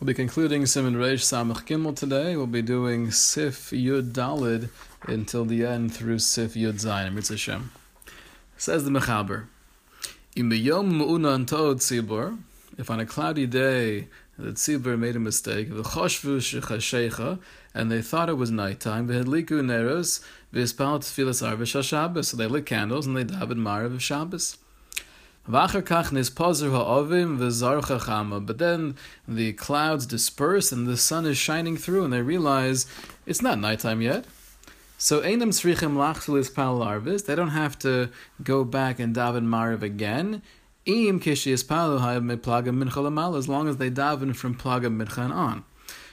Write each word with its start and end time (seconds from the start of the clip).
We'll 0.00 0.06
be 0.06 0.14
concluding 0.14 0.64
Simon 0.64 0.94
Reish 0.94 1.20
Samach 1.20 1.66
Gimel 1.66 1.94
today. 1.94 2.34
We'll 2.34 2.46
be 2.46 2.62
doing 2.62 3.10
Sif 3.10 3.68
Yud 3.68 4.12
Dalid 4.12 4.70
until 5.02 5.44
the 5.44 5.66
end 5.66 5.92
through 5.92 6.20
Sif 6.20 6.54
Yud 6.54 6.80
Zayin. 6.82 7.12
Mitzvah 7.12 7.36
Shem. 7.36 7.70
Says 8.56 8.84
the 8.84 8.90
Mechaber, 8.90 9.44
If 12.78 12.90
on 12.90 12.98
a 12.98 13.04
cloudy 13.04 13.46
day 13.46 14.08
the 14.38 14.52
tzibur 14.52 14.98
made 14.98 15.16
a 15.16 15.20
mistake, 15.20 15.68
and 17.74 17.92
they 17.92 18.00
thought 18.00 18.30
it 18.30 18.38
was 18.38 18.50
nighttime, 18.50 19.06
neros, 19.06 20.20
so 22.24 22.36
they 22.38 22.46
lit 22.46 22.64
candles 22.64 23.06
and 23.06 23.14
they 23.14 23.24
davened 23.24 23.60
Marav 23.60 23.92
of 23.92 24.02
Shabbos. 24.02 24.56
But 25.50 25.72
then 28.58 28.94
the 29.26 29.52
clouds 29.54 30.06
disperse 30.06 30.70
and 30.72 30.86
the 30.86 30.96
sun 30.96 31.26
is 31.26 31.36
shining 31.36 31.76
through, 31.76 32.04
and 32.04 32.12
they 32.12 32.22
realize 32.22 32.86
it's 33.26 33.42
not 33.42 33.58
nighttime 33.58 34.00
yet. 34.00 34.26
So 34.98 35.20
they 35.20 35.36
don't 35.36 35.50
have 37.48 37.78
to 37.78 38.10
go 38.42 38.64
back 38.64 38.98
and 39.00 39.16
daven 39.16 39.46
Mariv 39.46 39.82
again. 39.82 40.42
As 40.86 40.94
long 43.48 43.68
as 43.68 43.76
they 43.78 43.90
daven 43.90 44.36
from 44.36 44.54
Plaga 44.54 44.86
Mincha 44.86 45.30
on. 45.30 45.64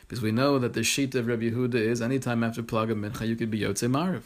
Because 0.01 0.21
we 0.21 0.31
know 0.31 0.57
that 0.57 0.73
the 0.73 0.83
sheet 0.83 1.13
of 1.15 1.27
Rabbi 1.27 1.49
Yehuda 1.49 1.75
is 1.75 2.01
anytime 2.01 2.43
after 2.43 2.63
Plaga 2.63 2.93
Mincha 2.93 3.27
you 3.27 3.35
could 3.35 3.51
be 3.51 3.59
Yotze 3.59 3.89
Mariv. 3.89 4.21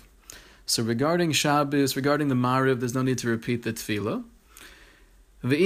So 0.68 0.84
regarding 0.84 1.32
Shabbos, 1.32 1.96
regarding 1.96 2.28
the 2.28 2.36
Mariv, 2.36 2.80
there's 2.80 2.94
no 2.94 3.02
need 3.02 3.18
to 3.18 3.28
repeat 3.28 3.64
the 3.64 3.74
Tefillah. 3.74 4.24
However, 5.44 5.58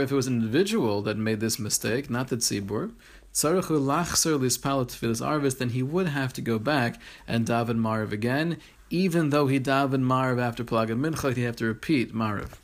if 0.00 0.12
it 0.12 0.14
was 0.14 0.26
an 0.28 0.34
individual 0.34 1.02
that 1.02 1.16
made 1.16 1.40
this 1.40 1.58
mistake, 1.58 2.08
not 2.08 2.28
the 2.28 2.36
tzibur, 2.36 2.92
then 5.58 5.68
he 5.70 5.82
would 5.82 6.06
have 6.06 6.32
to 6.32 6.40
go 6.40 6.58
back 6.60 7.00
and 7.26 7.44
daven 7.46 7.78
marv 7.78 8.12
again, 8.12 8.56
even 8.88 9.30
though 9.30 9.48
he 9.48 9.58
daven 9.58 10.02
marv 10.02 10.38
after 10.38 10.62
plaga 10.62 10.90
mincha, 10.90 11.34
he'd 11.34 11.42
have 11.42 11.56
to 11.56 11.64
repeat 11.64 12.14
marv. 12.14 12.60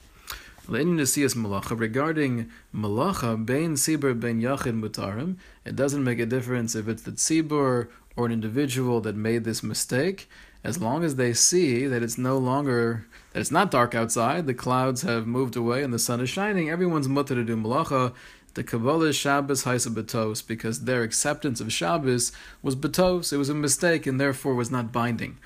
Regarding 0.69 2.51
malacha, 2.73 3.45
bein 3.45 3.75
sibur 3.75 4.15
bein 4.19 4.41
yachid 4.41 4.81
mutarim, 4.81 5.37
it 5.65 5.75
doesn't 5.75 6.05
make 6.05 6.21
a 6.21 6.27
difference 6.27 6.77
if 6.77 6.87
it's 6.87 7.03
the 7.03 7.11
tzibur 7.11 7.89
or 8.15 8.27
an 8.27 8.33
individual 8.33 9.01
that 9.01 9.17
made 9.17 9.43
this 9.43 9.65
mistake, 9.65 10.29
as 10.63 10.81
long 10.81 11.03
as 11.03 11.17
they 11.17 11.33
see 11.33 11.87
that 11.87 12.05
it's 12.05 12.19
no 12.19 12.39
longer 12.39 13.07
that 13.37 13.41
it's 13.41 13.51
not 13.51 13.71
dark 13.71 13.95
outside, 13.95 14.47
the 14.47 14.55
clouds 14.55 15.03
have 15.03 15.27
moved 15.27 15.57
away 15.57 15.83
and 15.83 15.93
the 15.93 15.99
sun 15.99 16.23
is 16.23 16.31
shining, 16.31 16.71
everyone's 16.71 17.07
mutter 17.07 17.35
to 17.35 17.45
do 17.45 17.55
malacha. 17.55 18.15
The 18.55 18.65
Kabbalah 18.65 19.13
Shabbos 19.13 19.65
Haisa 19.65 19.91
Batos, 19.91 20.41
because 20.41 20.85
their 20.85 21.03
acceptance 21.03 21.61
of 21.61 21.71
Shabbos 21.71 22.33
was 22.63 22.75
Batos, 22.75 23.35
it 23.35 23.37
was 23.37 23.51
a 23.51 23.55
mistake 23.55 24.07
and 24.07 24.19
therefore 24.19 24.55
was 24.55 24.71
not 24.71 24.91
binding. 24.91 25.37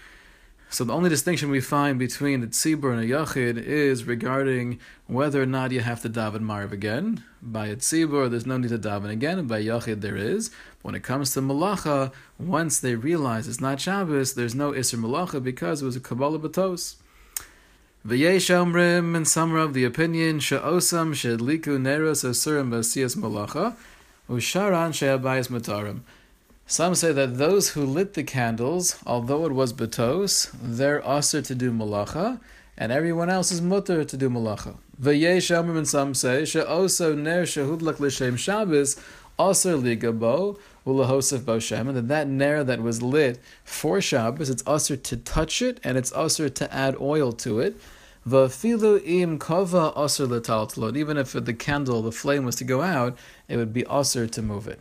So 0.69 0.84
the 0.84 0.92
only 0.92 1.10
distinction 1.10 1.50
we 1.50 1.60
find 1.60 1.98
between 1.98 2.44
a 2.44 2.47
tzibur 2.47 2.92
and 2.92 3.00
a 3.00 3.12
yachid 3.12 3.60
is 3.60 4.04
regarding 4.04 4.78
whether 5.08 5.42
or 5.42 5.47
not 5.47 5.72
you 5.72 5.80
have 5.80 6.00
to 6.02 6.08
daven 6.08 6.42
marv 6.42 6.70
again. 6.70 7.25
By 7.42 7.66
a 7.66 7.75
tzibur, 7.75 8.30
there's 8.30 8.47
no 8.47 8.56
need 8.56 8.69
to 8.69 8.78
daven 8.78 9.10
again, 9.10 9.41
and 9.41 9.48
by 9.48 9.64
yachid 9.64 10.00
there 10.00 10.16
is. 10.16 10.52
When 10.82 10.94
it 10.94 11.02
comes 11.02 11.34
to 11.34 11.41
malacha, 11.41 12.12
once 12.38 12.78
they 12.78 12.94
realize 12.94 13.48
it's 13.48 13.60
not 13.60 13.80
Shabbos, 13.80 14.34
there's 14.34 14.54
no 14.54 14.70
isser 14.70 14.97
malacha 14.97 15.42
because 15.42 15.82
it 15.82 15.86
was 15.86 15.97
a 15.97 16.00
kabbalah 16.00 16.38
batos. 16.38 16.94
V'yesh 18.06 18.48
omrim, 18.48 19.14
and 19.14 19.28
some 19.28 19.54
of 19.54 19.74
the 19.74 19.84
opinion, 19.84 20.40
she'osam 20.40 21.12
she'edliku 21.12 21.78
neros 21.78 22.24
asurim 22.24 22.70
b'asiyas 22.70 23.14
malacha, 23.14 23.76
usharan 24.26 24.94
she'abayis 24.94 25.48
matarim. 25.48 26.00
Some 26.66 26.94
say 26.94 27.12
that 27.12 27.36
those 27.36 27.70
who 27.70 27.84
lit 27.84 28.14
the 28.14 28.22
candles, 28.22 28.98
although 29.04 29.44
it 29.44 29.52
was 29.52 29.74
batos, 29.74 30.50
they're 30.62 31.06
usher 31.06 31.42
to 31.42 31.54
do 31.54 31.70
malacha, 31.70 32.41
and 32.78 32.91
everyone 32.91 33.28
else 33.28 33.52
is 33.52 33.60
mutter 33.60 34.02
to 34.02 34.16
do 34.16 34.30
malacha. 34.30 34.78
V'yesh 34.98 35.54
omrim, 35.54 35.76
and 35.76 35.86
some 35.86 36.14
say, 36.14 36.46
she'oso 36.46 37.14
ner 37.14 37.42
shehudlak 37.42 38.00
l'shem 38.00 38.38
Shabbos, 38.38 38.96
Aser 39.40 39.76
ligabo 39.76 40.58
ulahosef 40.86 41.38
boshem, 41.40 41.88
and 41.88 41.96
that 41.96 42.08
that 42.08 42.28
ner 42.28 42.62
that 42.62 42.82
was 42.82 43.00
lit 43.00 43.40
for 43.64 44.00
Shabbos, 44.00 44.50
it's 44.50 44.62
aser 44.68 44.96
to 44.96 45.16
touch 45.16 45.62
it 45.62 45.80
and 45.82 45.96
it's 45.96 46.12
aser 46.14 46.50
to 46.50 46.74
add 46.74 46.94
oil 47.00 47.32
to 47.32 47.60
it. 47.60 47.80
Vafilu 48.28 49.00
im 49.06 49.38
kava 49.38 49.92
aser 49.96 50.26
letaltlot. 50.26 50.96
Even 50.96 51.16
if 51.16 51.32
the 51.32 51.54
candle, 51.54 52.02
the 52.02 52.12
flame 52.12 52.44
was 52.44 52.56
to 52.56 52.64
go 52.64 52.82
out, 52.82 53.16
it 53.48 53.56
would 53.56 53.72
be 53.72 53.84
aser 53.90 54.26
to 54.26 54.42
move 54.42 54.68
it. 54.68 54.78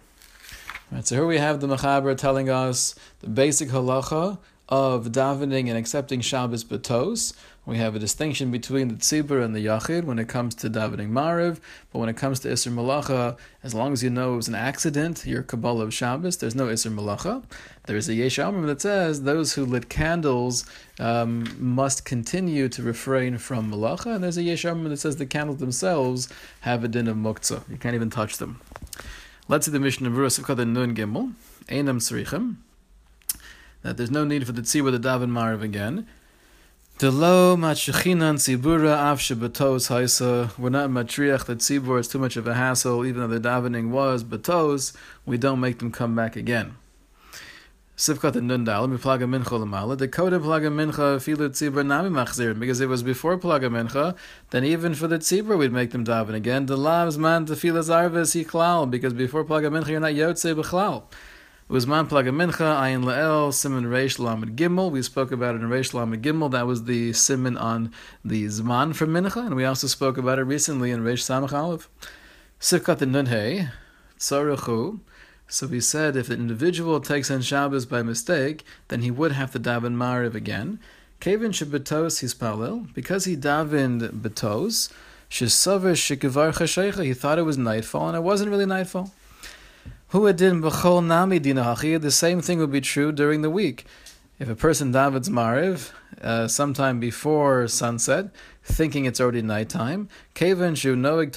Right, 0.91 1.07
so 1.07 1.15
here 1.15 1.25
we 1.25 1.37
have 1.37 1.61
the 1.61 1.67
Mechaber 1.67 2.17
telling 2.17 2.49
us 2.49 2.95
the 3.21 3.29
basic 3.29 3.69
halacha 3.69 4.39
of 4.67 5.07
davening 5.07 5.69
and 5.69 5.77
accepting 5.77 6.19
Shabbos 6.19 6.63
Batos. 6.63 7.33
We 7.69 7.77
have 7.77 7.95
a 7.95 7.99
distinction 7.99 8.49
between 8.49 8.87
the 8.87 8.95
tzibur 8.95 9.45
and 9.45 9.55
the 9.55 9.63
yachid 9.63 10.05
when 10.05 10.17
it 10.17 10.27
comes 10.27 10.55
to 10.55 10.71
davening 10.71 11.11
mariv, 11.11 11.59
but 11.93 11.99
when 11.99 12.09
it 12.09 12.17
comes 12.17 12.39
to 12.39 12.47
isser 12.47 12.73
malacha, 12.73 13.37
as 13.61 13.75
long 13.75 13.93
as 13.93 14.01
you 14.01 14.09
know 14.09 14.33
it 14.33 14.37
was 14.37 14.47
an 14.47 14.55
accident, 14.55 15.23
your 15.23 15.43
kabbalah 15.43 15.83
of 15.83 15.93
Shabbos, 15.93 16.37
there's 16.37 16.55
no 16.55 16.65
isser 16.65 16.91
malacha. 16.91 17.43
There 17.85 17.95
is 17.95 18.09
a 18.09 18.15
yesh 18.15 18.37
that 18.37 18.81
says 18.81 19.21
those 19.21 19.53
who 19.53 19.67
lit 19.67 19.87
candles 19.87 20.65
um, 20.97 21.45
must 21.59 22.05
continue 22.05 22.69
to 22.69 22.81
refrain 22.81 23.37
from 23.37 23.71
malacha, 23.71 24.15
and 24.15 24.23
there's 24.23 24.37
a 24.37 24.43
yesh 24.43 24.63
that 24.63 24.97
says 24.97 25.17
the 25.17 25.27
candles 25.27 25.59
themselves 25.59 26.27
have 26.61 26.83
a 26.83 26.87
din 26.87 27.07
of 27.07 27.17
muktzah. 27.17 27.69
You 27.69 27.77
can't 27.77 27.93
even 27.93 28.09
touch 28.09 28.37
them. 28.37 28.59
Let's 29.47 29.67
see 29.67 29.71
the 29.71 29.79
mission 29.79 30.07
of 30.07 30.17
Rus 30.17 30.39
of 30.39 30.47
Nun 30.47 30.95
Gimel, 30.95 31.33
Einam 31.67 31.99
Srichim 31.99 32.55
that 33.81 33.97
there's 33.97 34.11
no 34.11 34.25
need 34.25 34.45
for 34.45 34.51
the 34.51 34.61
tzibur 34.61 34.91
to 34.91 34.99
daven 34.99 35.29
marv 35.29 35.61
again. 35.61 36.07
Delo 36.99 37.55
matshechinan 37.55 38.35
tzibura 38.35 38.97
av 38.97 39.19
shebatos 39.19 39.87
haisa. 39.87 40.51
We're 40.59 40.69
not 40.69 40.89
matriach 40.89 41.45
the 41.45 41.55
tzibur 41.55 41.97
is 41.97 42.09
too 42.09 42.19
much 42.19 42.35
of 42.35 42.45
a 42.45 42.53
hassle, 42.53 43.05
even 43.05 43.21
though 43.21 43.39
the 43.39 43.39
davening 43.39 43.91
was 43.91 44.25
batos. 44.25 44.93
We 45.25 45.37
don't 45.37 45.61
make 45.61 45.79
them 45.79 45.93
come 45.93 46.13
back 46.13 46.35
again. 46.35 46.75
Sivkat 47.95 48.35
and 48.35 48.51
Nundal, 48.51 48.81
let 48.81 48.89
me 48.89 48.97
plug 48.97 49.21
a 49.21 49.25
Mincha 49.25 49.45
Lamala, 49.45 49.97
the 49.97 50.09
code 50.09 50.33
of 50.33 50.43
plug 50.43 50.65
a 50.65 50.69
Mincha 50.69 51.19
Filu 51.19 51.47
Tzibur 51.49 51.85
Nami 51.85 52.09
Machzir, 52.09 52.59
because 52.59 52.81
it 52.81 52.89
was 52.89 53.01
before 53.01 53.37
plug 53.37 53.63
a 53.63 53.69
Mincha, 53.69 54.17
then 54.49 54.65
even 54.65 54.93
for 54.93 55.07
the 55.07 55.19
Tzibur 55.19 55.57
we'd 55.57 55.71
make 55.71 55.91
them 55.91 56.03
daven 56.03 56.33
again. 56.33 56.65
The 56.65 56.77
Lavs 56.77 57.17
Man 57.17 57.45
Tefilas 57.45 57.87
Arvis 57.87 58.35
Hiklal, 58.35 58.91
because 58.91 59.13
before 59.13 59.45
plug 59.45 59.63
a 59.63 59.69
Mincha 59.69 59.87
you're 59.87 60.01
not 60.01 60.11
Yotze 60.11 60.53
Bechlal. 60.53 61.03
Uzman 61.69 62.09
Plaga 62.09 62.33
Mincha, 62.33 62.81
Ayin 62.81 63.03
Lael, 63.03 63.51
Simon 63.51 63.83
Reish 63.83 64.17
Lamed 64.17 64.57
Gimel. 64.57 64.89
We 64.89 65.03
spoke 65.03 65.31
about 65.31 65.53
it 65.53 65.61
in 65.61 65.69
Reish 65.69 65.93
Lamed 65.93 66.23
Gimel. 66.23 66.49
That 66.49 66.65
was 66.65 66.85
the 66.85 67.13
Simon 67.13 67.55
on 67.57 67.93
the 68.25 68.45
Zman 68.45 68.95
for 68.95 69.05
Mincha, 69.05 69.45
and 69.45 69.53
we 69.53 69.65
also 69.65 69.85
spoke 69.85 70.17
about 70.17 70.39
it 70.39 70.45
recently 70.45 70.89
in 70.89 71.03
Reish 71.03 71.21
Samach 71.21 71.53
Aleph. 71.53 71.87
Sivkat 72.59 72.97
Nunhei, 73.01 73.69
Tzaruchu. 74.17 75.01
So 75.47 75.67
we 75.67 75.79
said 75.79 76.15
if 76.15 76.31
an 76.31 76.39
individual 76.39 76.99
takes 77.01 77.29
on 77.29 77.41
Shabbos 77.41 77.85
by 77.85 78.01
mistake, 78.01 78.65
then 78.87 79.03
he 79.03 79.11
would 79.11 79.33
have 79.33 79.51
to 79.51 79.59
daven 79.59 79.93
Mariv 79.93 80.33
again. 80.33 80.79
Kevin 81.19 81.51
Shabbatos 81.51 82.21
his 82.21 82.33
palil, 82.33 82.91
because 82.95 83.25
he 83.25 83.37
davened 83.37 84.09
betos, 84.21 84.91
Shikavar 85.29 86.51
Chashecha, 86.51 87.05
he 87.05 87.13
thought 87.13 87.37
it 87.37 87.43
was 87.43 87.59
nightfall, 87.59 88.07
and 88.07 88.17
it 88.17 88.23
wasn't 88.23 88.49
really 88.49 88.65
nightfall. 88.65 89.13
The 90.11 92.07
same 92.09 92.41
thing 92.41 92.57
would 92.57 92.71
be 92.71 92.81
true 92.81 93.11
during 93.11 93.43
the 93.43 93.49
week. 93.51 93.85
If 94.39 94.49
a 94.49 94.55
person 94.55 94.91
davens 94.91 95.29
mariv 95.29 95.91
uh, 96.19 96.47
sometime 96.47 96.99
before 96.99 97.67
sunset, 97.67 98.31
thinking 98.63 99.05
it's 99.05 99.21
already 99.21 99.43
nighttime, 99.43 100.09
kevan 100.33 100.73
noig 100.73 101.29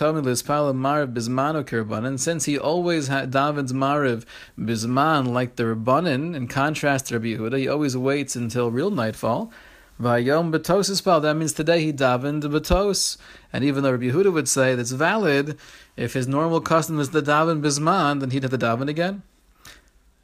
mariv 0.78 2.18
since 2.18 2.44
he 2.46 2.58
always 2.58 3.08
ha- 3.08 3.26
davens 3.26 3.72
mariv 3.74 4.24
bisman 4.58 5.26
like 5.26 5.56
the 5.56 5.64
rabbanin, 5.64 6.34
in 6.34 6.48
contrast 6.48 7.08
to 7.08 7.18
Rabbi 7.18 7.36
Yehuda, 7.36 7.58
he 7.58 7.68
always 7.68 7.94
waits 7.94 8.36
until 8.36 8.70
real 8.70 8.90
nightfall. 8.90 9.52
Vayom 10.00 10.52
betos 10.52 10.94
spell. 10.96 11.20
That 11.20 11.34
means 11.34 11.52
today 11.52 11.82
he 11.82 11.92
davened 11.92 12.42
betos. 12.42 13.16
And 13.52 13.64
even 13.64 13.82
though 13.82 13.92
Rabbi 13.92 14.10
Yehuda 14.10 14.32
would 14.32 14.48
say 14.48 14.74
that's 14.74 14.90
valid, 14.92 15.58
if 15.96 16.14
his 16.14 16.26
normal 16.26 16.60
custom 16.60 16.98
is 16.98 17.10
the 17.10 17.22
daven 17.22 17.60
bisman, 17.60 18.20
then 18.20 18.30
he'd 18.30 18.42
have 18.42 18.52
to 18.52 18.58
daven 18.58 18.88
again. 18.88 19.22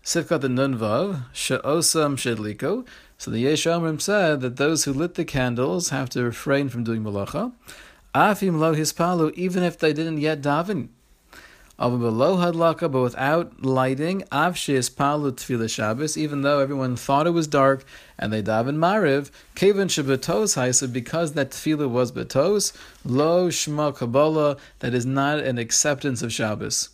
Sivkat 0.04 0.40
the 0.40 0.48
nunvav 0.48 1.24
she'osam 1.32 2.16
shedliko. 2.16 2.86
So 3.18 3.30
the 3.30 3.40
Yesh 3.40 3.64
said 3.64 4.40
that 4.40 4.56
those 4.56 4.84
who 4.84 4.92
lit 4.92 5.14
the 5.14 5.24
candles 5.24 5.90
have 5.90 6.08
to 6.10 6.22
refrain 6.22 6.68
from 6.68 6.84
doing 6.84 7.02
malacha. 7.02 7.52
Afim 8.14 8.58
lo 8.58 8.74
hispalu, 8.74 9.32
even 9.34 9.62
if 9.62 9.78
they 9.78 9.92
didn't 9.92 10.18
yet 10.18 10.40
daven. 10.40 10.88
Below 11.78 12.36
hadlaka, 12.36 12.90
but 12.90 13.02
without 13.02 13.62
lighting, 13.64 14.22
avshis 14.32 14.94
palu 14.94 15.30
tefillah 15.30 15.70
Shabbos, 15.70 16.16
even 16.16 16.42
though 16.42 16.58
everyone 16.58 16.96
thought 16.96 17.28
it 17.28 17.30
was 17.30 17.46
dark 17.46 17.84
and 18.18 18.32
they 18.32 18.42
daven 18.42 18.76
mariv, 18.76 19.30
kevin 19.54 19.86
shabatos 19.86 20.56
haisa, 20.56 20.92
because 20.92 21.34
that 21.34 21.50
tefillah 21.50 21.88
was 21.88 22.10
betos, 22.10 22.76
lo 23.04 23.48
shma 23.48 23.94
kabbalah, 23.94 24.56
that 24.80 24.92
is 24.92 25.06
not 25.06 25.38
an 25.38 25.56
acceptance 25.56 26.20
of 26.20 26.32
Shabbos. 26.32 26.88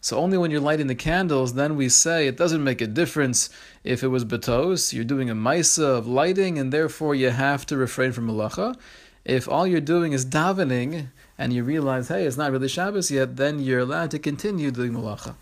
So 0.00 0.16
only 0.16 0.38
when 0.38 0.50
you're 0.50 0.60
lighting 0.60 0.86
the 0.86 0.94
candles, 0.94 1.54
then 1.54 1.74
we 1.74 1.88
say 1.88 2.26
it 2.26 2.36
doesn't 2.36 2.62
make 2.62 2.80
a 2.80 2.86
difference 2.86 3.50
if 3.82 4.02
it 4.04 4.08
was 4.08 4.24
betos, 4.24 4.92
you're 4.92 5.04
doing 5.04 5.28
a 5.28 5.34
maisa 5.34 5.98
of 5.98 6.06
lighting, 6.06 6.56
and 6.56 6.72
therefore 6.72 7.16
you 7.16 7.30
have 7.30 7.66
to 7.66 7.76
refrain 7.76 8.12
from 8.12 8.28
malacha. 8.28 8.76
If 9.24 9.48
all 9.48 9.66
you're 9.66 9.80
doing 9.80 10.12
is 10.12 10.24
davening, 10.24 11.08
and 11.40 11.54
you 11.54 11.64
realize, 11.64 12.08
hey, 12.08 12.26
it's 12.26 12.36
not 12.36 12.52
really 12.52 12.68
Shabbos 12.68 13.10
yet, 13.10 13.36
then 13.36 13.60
you're 13.60 13.78
allowed 13.80 14.10
to 14.10 14.18
continue 14.18 14.70
doing 14.70 14.92
malacha. 14.92 15.34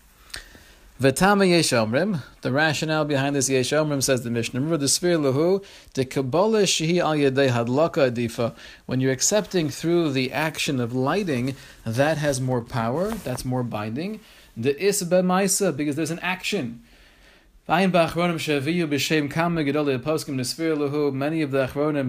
V'tama 1.01 1.47
yesh 1.47 1.71
omrim. 1.71 2.21
The 2.39 2.53
rationale 2.53 3.03
behind 3.03 3.35
this 3.35 3.49
yesh 3.49 3.71
omrim 3.71 4.01
says 4.01 4.23
the 4.23 4.29
Mishnah. 4.29 4.61
Remember 4.61 4.77
the 4.77 4.87
sphere 4.87 5.17
lahu 5.17 5.61
the 5.95 6.05
kabbalah 6.05 6.63
shehi 6.63 6.99
al 6.99 7.15
yedei 7.15 7.49
hadlaka 7.49 8.11
adifa. 8.11 8.55
When 8.85 9.01
you're 9.01 9.11
accepting 9.11 9.69
through 9.69 10.13
the 10.13 10.31
action 10.31 10.79
of 10.79 10.93
lighting, 10.93 11.57
that 11.85 12.17
has 12.17 12.39
more 12.39 12.61
power. 12.61 13.11
That's 13.11 13.43
more 13.43 13.63
binding. 13.63 14.21
The 14.55 14.81
is 14.81 15.03
maisa 15.03 15.75
because 15.75 15.97
there's 15.97 16.11
an 16.11 16.19
action. 16.19 16.81
Many 17.69 17.85
of 17.85 17.91
the 17.91 17.99
Achronim 17.99 18.41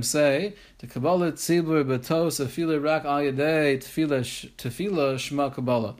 say 0.02 0.54
the 0.78 0.86
Kabbalah 0.86 1.32
tzibur 1.32 1.84
betos 1.84 2.40
afila 2.40 2.82
rak 2.82 3.04
al 3.04 3.20
Kabbalah 5.50 5.96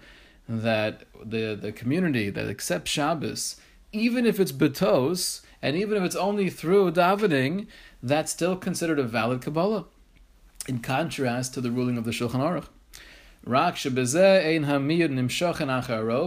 that 0.49 1.03
the 1.23 1.59
the 1.61 1.73
community 1.73 2.31
that 2.31 2.49
accepts 2.49 2.91
Shabbos, 2.91 3.57
even 3.93 4.25
if 4.25 4.41
it's 4.41 4.51
betos 4.51 5.43
and 5.61 5.77
even 5.77 5.99
if 5.99 6.05
it's 6.05 6.17
only 6.17 6.49
through 6.49 6.93
davening, 6.93 7.67
that's 8.03 8.33
still 8.33 8.57
considered 8.57 8.99
a 8.99 9.05
valid 9.05 9.43
Kabbalah. 9.43 9.85
In 10.69 10.79
contrast 10.79 11.53
to 11.53 11.61
the 11.61 11.71
ruling 11.71 11.99
of 11.99 12.05
the 12.05 12.13
Shulchan 12.13 12.41
Aruch. 12.41 12.69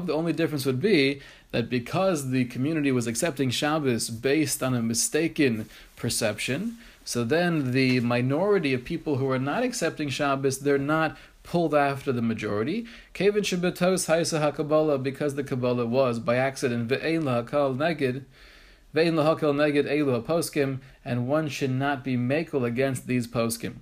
The 0.06 0.14
only 0.14 0.34
difference 0.34 0.66
would 0.66 0.82
be 0.82 1.22
that 1.54 1.70
because 1.70 2.32
the 2.32 2.46
community 2.46 2.92
was 2.92 3.06
accepting 3.06 3.52
Shabbos 3.52 4.10
based 4.10 4.64
on 4.64 4.74
a 4.74 4.82
mistaken 4.82 5.70
perception, 5.96 6.80
so 7.06 7.24
then 7.24 7.74
the 7.74 8.00
minority 8.00 8.74
of 8.74 8.84
people 8.84 9.18
who 9.18 9.30
are 9.30 9.38
not 9.38 9.62
accepting 9.62 10.10
Shabbos, 10.10 10.60
they're 10.60 10.80
not 10.80 11.16
pulled 11.44 11.76
after 11.76 12.12
the 12.12 12.24
majority. 12.24 12.88
Kevin 13.14 13.44
Shabbatos 13.44 14.08
Haisa 14.08 14.52
HaKabbalah, 14.52 15.04
because 15.04 15.36
the 15.36 15.44
Kabbalah 15.44 15.86
was 15.86 16.18
by 16.18 16.38
accident, 16.38 16.90
Ve'ein 16.90 17.22
Lahakal 17.22 17.78
Neged, 17.78 18.24
Ve'ein 18.96 19.14
Lahakal 19.14 19.54
Neged 19.54 19.86
Elu 19.86 20.24
Poskim, 20.24 20.80
and 21.06 21.28
one 21.28 21.50
should 21.50 21.70
not 21.70 22.04
be 22.04 22.18
makel 22.18 22.66
against 22.66 23.06
these 23.06 23.28
poskim. 23.28 23.76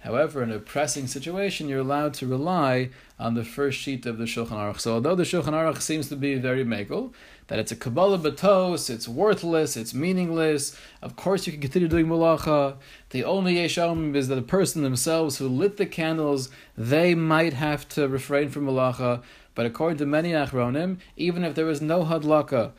However, 0.00 0.44
in 0.44 0.52
a 0.52 0.60
pressing 0.60 1.08
situation, 1.08 1.68
you're 1.68 1.80
allowed 1.80 2.14
to 2.14 2.26
rely 2.26 2.90
on 3.18 3.34
the 3.34 3.44
first 3.44 3.80
sheet 3.80 4.06
of 4.06 4.16
the 4.16 4.24
Shulchan 4.24 4.50
Aruch. 4.50 4.78
So, 4.78 4.94
although 4.94 5.16
the 5.16 5.24
Shulchan 5.24 5.52
Aruch 5.52 5.80
seems 5.80 6.08
to 6.08 6.16
be 6.16 6.36
very 6.36 6.64
megal, 6.64 7.12
that 7.48 7.58
it's 7.58 7.72
a 7.72 7.76
Kabbalah 7.76 8.18
Batos, 8.18 8.90
it's 8.90 9.08
worthless, 9.08 9.76
it's 9.76 9.92
meaningless, 9.92 10.78
of 11.02 11.16
course 11.16 11.46
you 11.46 11.52
can 11.52 11.60
continue 11.60 11.88
doing 11.88 12.06
Malacha. 12.06 12.76
The 13.10 13.24
only 13.24 13.56
Yeshom 13.56 14.14
is 14.14 14.28
that 14.28 14.36
the 14.36 14.42
person 14.42 14.82
themselves 14.82 15.38
who 15.38 15.48
lit 15.48 15.78
the 15.78 15.86
candles, 15.86 16.48
they 16.76 17.14
might 17.16 17.54
have 17.54 17.88
to 17.90 18.06
refrain 18.06 18.50
from 18.50 18.66
Malacha. 18.66 19.22
But 19.56 19.66
according 19.66 19.98
to 19.98 20.06
many 20.06 20.30
Achronim, 20.30 20.98
even 21.16 21.42
if 21.42 21.56
there 21.56 21.66
was 21.66 21.82
no 21.82 22.04
Hadlaka, 22.04 22.70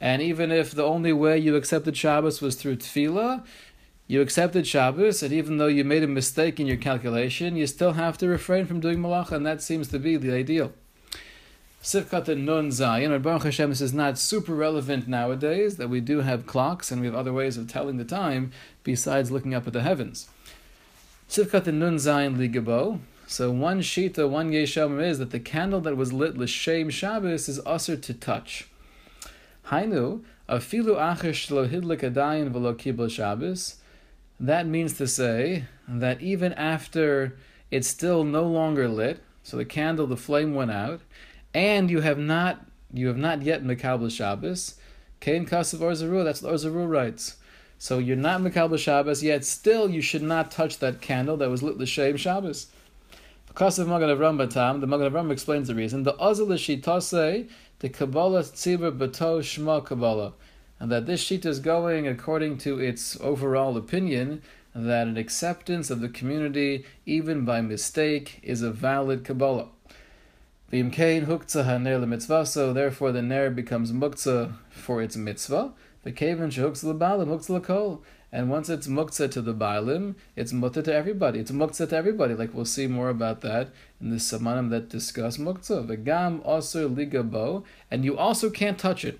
and 0.00 0.22
even 0.22 0.50
if 0.50 0.70
the 0.70 0.84
only 0.84 1.12
way 1.12 1.36
you 1.36 1.56
accepted 1.56 1.96
Shabbos 1.96 2.40
was 2.40 2.54
through 2.54 2.76
tefillah, 2.76 3.44
you 4.10 4.20
accepted 4.20 4.66
Shabbos, 4.66 5.22
and 5.22 5.32
even 5.32 5.58
though 5.58 5.68
you 5.68 5.84
made 5.84 6.02
a 6.02 6.08
mistake 6.08 6.58
in 6.58 6.66
your 6.66 6.76
calculation, 6.76 7.54
you 7.54 7.68
still 7.68 7.92
have 7.92 8.18
to 8.18 8.26
refrain 8.26 8.66
from 8.66 8.80
doing 8.80 8.98
malacha, 8.98 9.30
and 9.30 9.46
that 9.46 9.62
seems 9.62 9.86
to 9.86 10.00
be 10.00 10.16
the 10.16 10.34
ideal. 10.34 10.72
Sivkat 11.80 12.26
and 12.26 12.44
Nun 12.44 12.70
Zayin, 12.70 13.10
or 13.10 13.20
Baruch 13.20 13.44
Hashem, 13.44 13.70
this 13.70 13.80
is 13.80 13.94
not 13.94 14.18
super 14.18 14.52
relevant 14.52 15.06
nowadays, 15.06 15.76
that 15.76 15.88
we 15.88 16.00
do 16.00 16.22
have 16.22 16.44
clocks 16.44 16.90
and 16.90 17.00
we 17.00 17.06
have 17.06 17.14
other 17.14 17.32
ways 17.32 17.56
of 17.56 17.68
telling 17.68 17.98
the 17.98 18.04
time 18.04 18.50
besides 18.82 19.30
looking 19.30 19.54
up 19.54 19.68
at 19.68 19.72
the 19.72 19.82
heavens. 19.82 20.28
Sivkat 21.28 21.68
and 21.68 21.78
Nun 21.78 21.94
Zayin 21.94 22.34
Ligabo. 22.34 22.98
So 23.28 23.52
one 23.52 23.80
shita, 23.80 24.28
one 24.28 24.50
yesham 24.50 25.00
is 25.00 25.20
that 25.20 25.30
the 25.30 25.38
candle 25.38 25.80
that 25.82 25.96
was 25.96 26.12
lit 26.12 26.36
l'shem 26.36 26.90
Shabbos 26.90 27.48
is 27.48 27.60
usher 27.64 27.96
to 27.96 28.12
touch. 28.12 28.68
Hainu, 29.68 30.24
afilu 30.48 30.96
acher 30.96 31.30
shlo 31.30 31.70
hidlik 31.70 32.00
adayin 32.00 32.50
v'lo 32.50 32.74
kibel 32.74 33.08
Shabbos. 33.08 33.76
That 34.40 34.66
means 34.66 34.94
to 34.94 35.06
say 35.06 35.66
that 35.86 36.22
even 36.22 36.54
after 36.54 37.36
it's 37.70 37.86
still 37.86 38.24
no 38.24 38.44
longer 38.44 38.88
lit, 38.88 39.22
so 39.42 39.58
the 39.58 39.66
candle, 39.66 40.06
the 40.06 40.16
flame 40.16 40.54
went 40.54 40.70
out, 40.70 41.02
and 41.52 41.90
you 41.90 42.00
have 42.00 42.18
not 42.18 42.64
you 42.92 43.08
have 43.08 43.18
not 43.18 43.42
yet 43.42 43.62
mekabel 43.62 44.10
Shabbos. 44.10 44.74
Kain 45.20 45.46
kasav 45.46 45.80
orzaru. 45.80 46.24
That's 46.24 46.42
what 46.42 46.54
orzaru 46.54 46.88
writes. 46.88 47.36
So 47.78 47.98
you're 47.98 48.16
not 48.16 48.40
mekabel 48.40 48.78
Shabbos 48.78 49.22
yet. 49.22 49.44
Still, 49.44 49.90
you 49.90 50.00
should 50.00 50.22
not 50.22 50.50
touch 50.50 50.78
that 50.78 51.00
candle 51.00 51.36
that 51.36 51.50
was 51.50 51.62
lit 51.62 51.78
l'shem 51.78 52.16
Shabbos. 52.16 52.68
Because 53.46 53.78
of 53.78 53.88
Magen 53.88 54.08
Avram 54.08 54.38
Batam, 54.38 54.80
the 54.80 54.86
Magen 54.86 55.12
Avram 55.12 55.30
explains 55.30 55.68
the 55.68 55.74
reason. 55.74 56.04
The 56.04 56.14
azal 56.14 56.48
shitase 56.48 57.48
the 57.80 57.88
Kabbalah 57.88 58.42
Tzibur 58.42 58.96
Bato 58.96 59.40
Shma 59.40 59.84
Kabbalah, 59.84 60.34
and 60.80 60.90
that 60.90 61.06
this 61.06 61.20
sheet 61.20 61.44
is 61.44 61.60
going 61.60 62.08
according 62.08 62.58
to 62.58 62.80
its 62.80 63.20
overall 63.20 63.76
opinion 63.76 64.42
that 64.74 65.06
an 65.06 65.16
acceptance 65.16 65.90
of 65.90 66.00
the 66.00 66.08
community, 66.08 66.84
even 67.04 67.44
by 67.44 67.60
mistake, 67.60 68.40
is 68.42 68.62
a 68.62 68.70
valid 68.70 69.24
Kabbalah. 69.24 69.68
The 70.70 70.82
Imkain 70.82 71.26
Huktzah 71.26 71.64
HaNer 71.64 72.06
mitzvah, 72.06 72.46
so 72.46 72.72
therefore 72.72 73.12
the 73.12 73.22
Ner 73.22 73.50
becomes 73.50 73.92
Muktzah 73.92 74.54
for 74.70 75.02
its 75.02 75.16
mitzvah. 75.16 75.72
The 76.04 76.12
Kavan 76.12 76.50
Shehuktzah 76.50 76.94
L'Balim, 76.94 77.26
Huktzah 77.26 77.60
L'Kol. 77.60 78.00
And 78.32 78.48
once 78.48 78.68
it's 78.68 78.86
muktzah 78.86 79.28
to 79.32 79.42
the 79.42 79.52
Bailim, 79.52 80.14
it's 80.36 80.52
mutta 80.52 80.82
to 80.82 80.94
everybody. 80.94 81.40
It's 81.40 81.50
muktzah 81.50 81.88
to 81.88 81.96
everybody. 81.96 82.34
Like 82.34 82.54
we'll 82.54 82.64
see 82.64 82.86
more 82.86 83.08
about 83.08 83.40
that 83.40 83.70
in 84.00 84.10
the 84.10 84.16
Samanim 84.16 84.70
that 84.70 84.88
discuss 84.88 85.36
muktzah. 85.36 85.84
V'gam 85.84 86.40
also 86.44 86.88
ligabo, 86.88 87.64
and 87.90 88.04
you 88.04 88.16
also 88.16 88.48
can't 88.48 88.78
touch 88.78 89.04
it. 89.04 89.18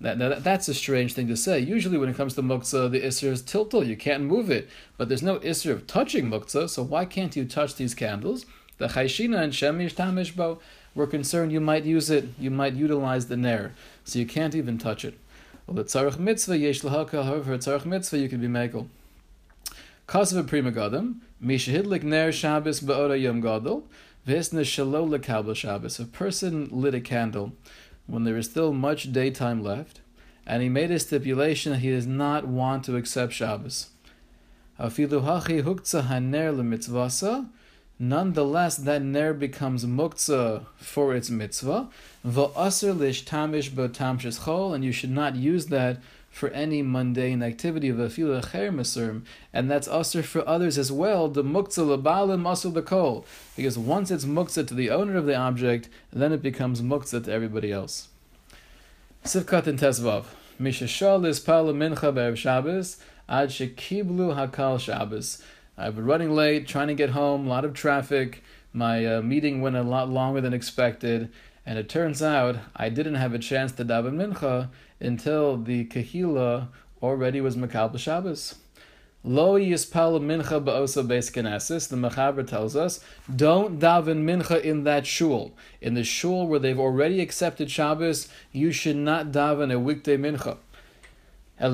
That, 0.00 0.18
that, 0.18 0.44
that's 0.44 0.68
a 0.68 0.74
strange 0.74 1.14
thing 1.14 1.26
to 1.28 1.36
say. 1.36 1.58
Usually, 1.58 1.96
when 1.96 2.08
it 2.08 2.16
comes 2.16 2.34
to 2.34 2.42
muktzah, 2.42 2.90
the 2.90 3.00
isser 3.00 3.32
is 3.32 3.42
tiltal. 3.42 3.86
You 3.86 3.96
can't 3.96 4.24
move 4.24 4.50
it. 4.50 4.68
But 4.98 5.08
there's 5.08 5.22
no 5.22 5.38
isser 5.38 5.70
of 5.72 5.86
touching 5.86 6.26
muktzah, 6.26 6.68
so 6.68 6.82
why 6.82 7.06
can't 7.06 7.34
you 7.34 7.46
touch 7.46 7.76
these 7.76 7.94
candles? 7.94 8.44
The 8.78 8.88
chayshina 8.88 9.42
and 9.42 9.52
shemish 9.54 9.94
tamishbo, 9.94 10.60
we're 10.94 11.06
concerned 11.06 11.50
you 11.50 11.60
might 11.60 11.84
use 11.84 12.10
it, 12.10 12.28
you 12.38 12.50
might 12.50 12.74
utilize 12.74 13.28
the 13.28 13.36
nair, 13.36 13.74
so 14.04 14.18
you 14.18 14.26
can't 14.26 14.54
even 14.54 14.76
touch 14.76 15.04
it. 15.04 15.18
Well, 15.66 15.76
the 15.76 15.84
tzarech 15.84 16.18
mitzvah 16.18 16.58
yesh 16.58 16.82
lahakal. 16.82 17.24
However, 17.24 17.56
tzarech 17.56 17.86
mitzvah 17.86 18.18
you 18.18 18.28
can 18.28 18.40
be 18.40 18.48
mekel. 18.48 18.88
Kasav 20.06 20.46
Pri 20.46 20.62
Megadim 20.62 21.16
mishahidlik 21.42 22.02
ner 22.02 22.30
Shabbos 22.30 22.80
ba'ora 22.80 23.20
yom 23.20 23.40
gadol 23.40 23.84
v'hisna 24.28 24.60
shalo 24.60 25.08
lekabel 25.08 25.56
Shabbos. 25.56 25.98
A 25.98 26.04
person 26.04 26.68
lit 26.70 26.94
a 26.94 27.00
candle 27.00 27.52
when 28.06 28.24
there 28.24 28.36
is 28.36 28.46
still 28.46 28.72
much 28.72 29.12
daytime 29.12 29.62
left, 29.62 30.00
and 30.46 30.62
he 30.62 30.68
made 30.68 30.90
a 30.90 30.98
stipulation 30.98 31.72
that 31.72 31.78
he 31.78 31.90
does 31.90 32.06
not 32.06 32.46
want 32.46 32.84
to 32.84 32.96
accept 32.96 33.32
Shabbos. 33.32 33.88
Nonetheless, 37.98 38.76
that 38.76 39.02
ner 39.02 39.32
becomes 39.32 39.86
muktzah 39.86 40.66
for 40.76 41.14
its 41.14 41.30
mitzvah. 41.30 41.88
V'aser 42.26 42.96
lish 42.96 43.24
tamish 43.24 43.70
chol, 43.70 44.74
and 44.74 44.84
you 44.84 44.92
should 44.92 45.10
not 45.10 45.34
use 45.34 45.66
that 45.66 45.98
for 46.36 46.50
any 46.50 46.82
mundane 46.82 47.42
activity 47.42 47.88
of 47.88 47.98
a 47.98 48.10
fila 48.10 48.46
cher 48.46 49.22
and 49.54 49.70
that's 49.70 49.88
aser 49.88 50.22
for 50.22 50.46
others 50.46 50.76
as 50.76 50.92
well. 50.92 51.28
The 51.28 51.42
muktzah 51.42 51.96
lebalim 51.96 52.46
aser 52.46 52.68
the 52.68 53.24
because 53.56 53.78
once 53.78 54.10
it's 54.10 54.26
muktzah 54.26 54.68
to 54.68 54.74
the 54.74 54.90
owner 54.90 55.16
of 55.16 55.24
the 55.24 55.34
object, 55.34 55.88
then 56.12 56.32
it 56.32 56.42
becomes 56.42 56.82
muktzah 56.82 57.24
to 57.24 57.32
everybody 57.32 57.72
else. 57.72 58.08
Sivkat 59.24 59.66
and 59.66 59.78
Tesvav. 59.78 60.26
Mishashal 60.60 61.24
is 61.26 61.40
pala 61.40 61.72
mincha 61.72 62.14
be'ev 62.14 62.36
Shabbos 62.36 62.98
ad 63.26 63.48
shekiblu 63.48 64.36
hakal 64.36 64.78
Shabbos. 64.78 65.42
I've 65.78 65.96
been 65.96 66.04
running 66.04 66.32
late, 66.32 66.68
trying 66.68 66.88
to 66.88 66.94
get 66.94 67.10
home, 67.10 67.46
a 67.46 67.48
lot 67.48 67.64
of 67.64 67.72
traffic. 67.72 68.44
My 68.74 69.06
uh, 69.06 69.22
meeting 69.22 69.62
went 69.62 69.76
a 69.76 69.82
lot 69.82 70.10
longer 70.10 70.42
than 70.42 70.52
expected, 70.52 71.30
and 71.66 71.78
it 71.78 71.88
turns 71.88 72.22
out 72.22 72.56
I 72.76 72.88
didn't 72.88 73.16
have 73.16 73.34
a 73.34 73.38
chance 73.38 73.72
to 73.72 73.84
daven 73.84 74.14
mincha 74.14 74.68
until 75.00 75.56
the 75.56 75.84
kahila 75.86 76.68
already 77.02 77.40
was 77.40 77.56
Makal 77.56 77.98
Shabbos. 77.98 78.54
Lo 79.24 79.58
yispal 79.58 80.20
mincha 80.20 80.64
ba'osa 80.64 81.04
beis. 81.04 81.88
The 81.88 81.96
Mechaber 81.96 82.46
tells 82.46 82.76
us, 82.76 83.00
don't 83.34 83.80
daven 83.80 84.22
mincha 84.22 84.62
in 84.62 84.84
that 84.84 85.04
shul. 85.04 85.52
In 85.80 85.94
the 85.94 86.04
shul 86.04 86.46
where 86.46 86.60
they've 86.60 86.78
already 86.78 87.20
accepted 87.20 87.68
Shabbos, 87.68 88.28
you 88.52 88.70
should 88.70 88.94
not 88.96 89.32
daven 89.32 89.72
a 89.72 89.80
weekday 89.80 90.16
mincha. 90.16 90.58
But 91.58 91.72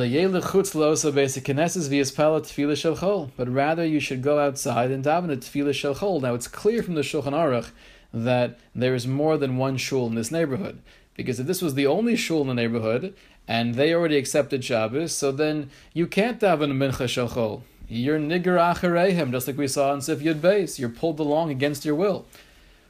rather, 3.49 3.85
you 3.85 4.01
should 4.01 4.23
go 4.23 4.39
outside 4.39 4.91
and 4.91 5.05
daven 5.05 5.33
a 5.33 5.37
tefillah 5.37 5.75
shel 5.75 5.95
chol. 5.97 6.23
Now, 6.23 6.35
it's 6.35 6.49
clear 6.49 6.83
from 6.83 6.95
the 6.95 7.03
Shulchan 7.03 7.33
Aruch 7.33 7.71
that 8.13 8.59
there 8.75 8.95
is 8.95 9.07
more 9.07 9.37
than 9.39 9.57
one 9.57 9.77
shul 9.77 10.07
in 10.07 10.15
this 10.15 10.31
neighborhood. 10.31 10.81
Because 11.15 11.41
if 11.41 11.47
this 11.47 11.63
was 11.63 11.75
the 11.75 11.87
only 11.87 12.17
shul 12.17 12.43
in 12.43 12.49
the 12.49 12.55
neighborhood, 12.55 13.15
and 13.49 13.75
they 13.75 13.93
already 13.93 14.17
accepted 14.17 14.65
Shabbos, 14.65 15.15
so 15.15 15.33
then 15.33 15.71
you 15.93 16.07
can't 16.07 16.41
daven 16.41 16.71
a 16.71 16.75
mincha 16.75 17.09
shel 17.09 17.65
You're 17.89 18.19
nigger 18.19 18.59
acharehem, 18.59 19.33
just 19.33 19.47
like 19.47 19.59
we 19.59 19.69
saw 19.69 19.93
in 19.93 20.01
Sif 20.01 20.21
Yud 20.21 20.41
Beis. 20.41 20.79
You're 20.79 20.89
pulled 20.89 21.21
along 21.21 21.51
against 21.51 21.85
your 21.85 21.95
will. 21.95 22.27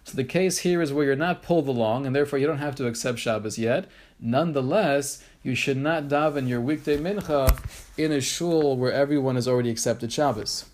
So 0.05 0.17
the 0.17 0.25
case 0.25 0.59
here 0.59 0.83
is 0.83 0.93
where 0.93 1.05
you're 1.05 1.17
not 1.17 1.43
pulled 1.43 1.69
along, 1.69 2.07
and 2.07 2.15
therefore 2.15 2.39
you 2.39 2.47
don't 2.47 2.59
have 2.59 2.75
to 2.77 2.87
accept 2.87 3.19
Shabbos 3.19 3.59
yet. 3.59 3.87
Nonetheless, 4.21 5.25
you 5.43 5.55
should 5.55 5.77
not 5.77 6.05
daven 6.05 6.49
your 6.49 6.61
weekday 6.61 6.97
mincha 6.97 7.59
in 7.97 8.13
a 8.13 8.21
shul 8.21 8.77
where 8.77 8.93
everyone 8.93 9.37
has 9.37 9.49
already 9.49 9.71
accepted 9.71 10.13
Shabbos. 10.13 10.67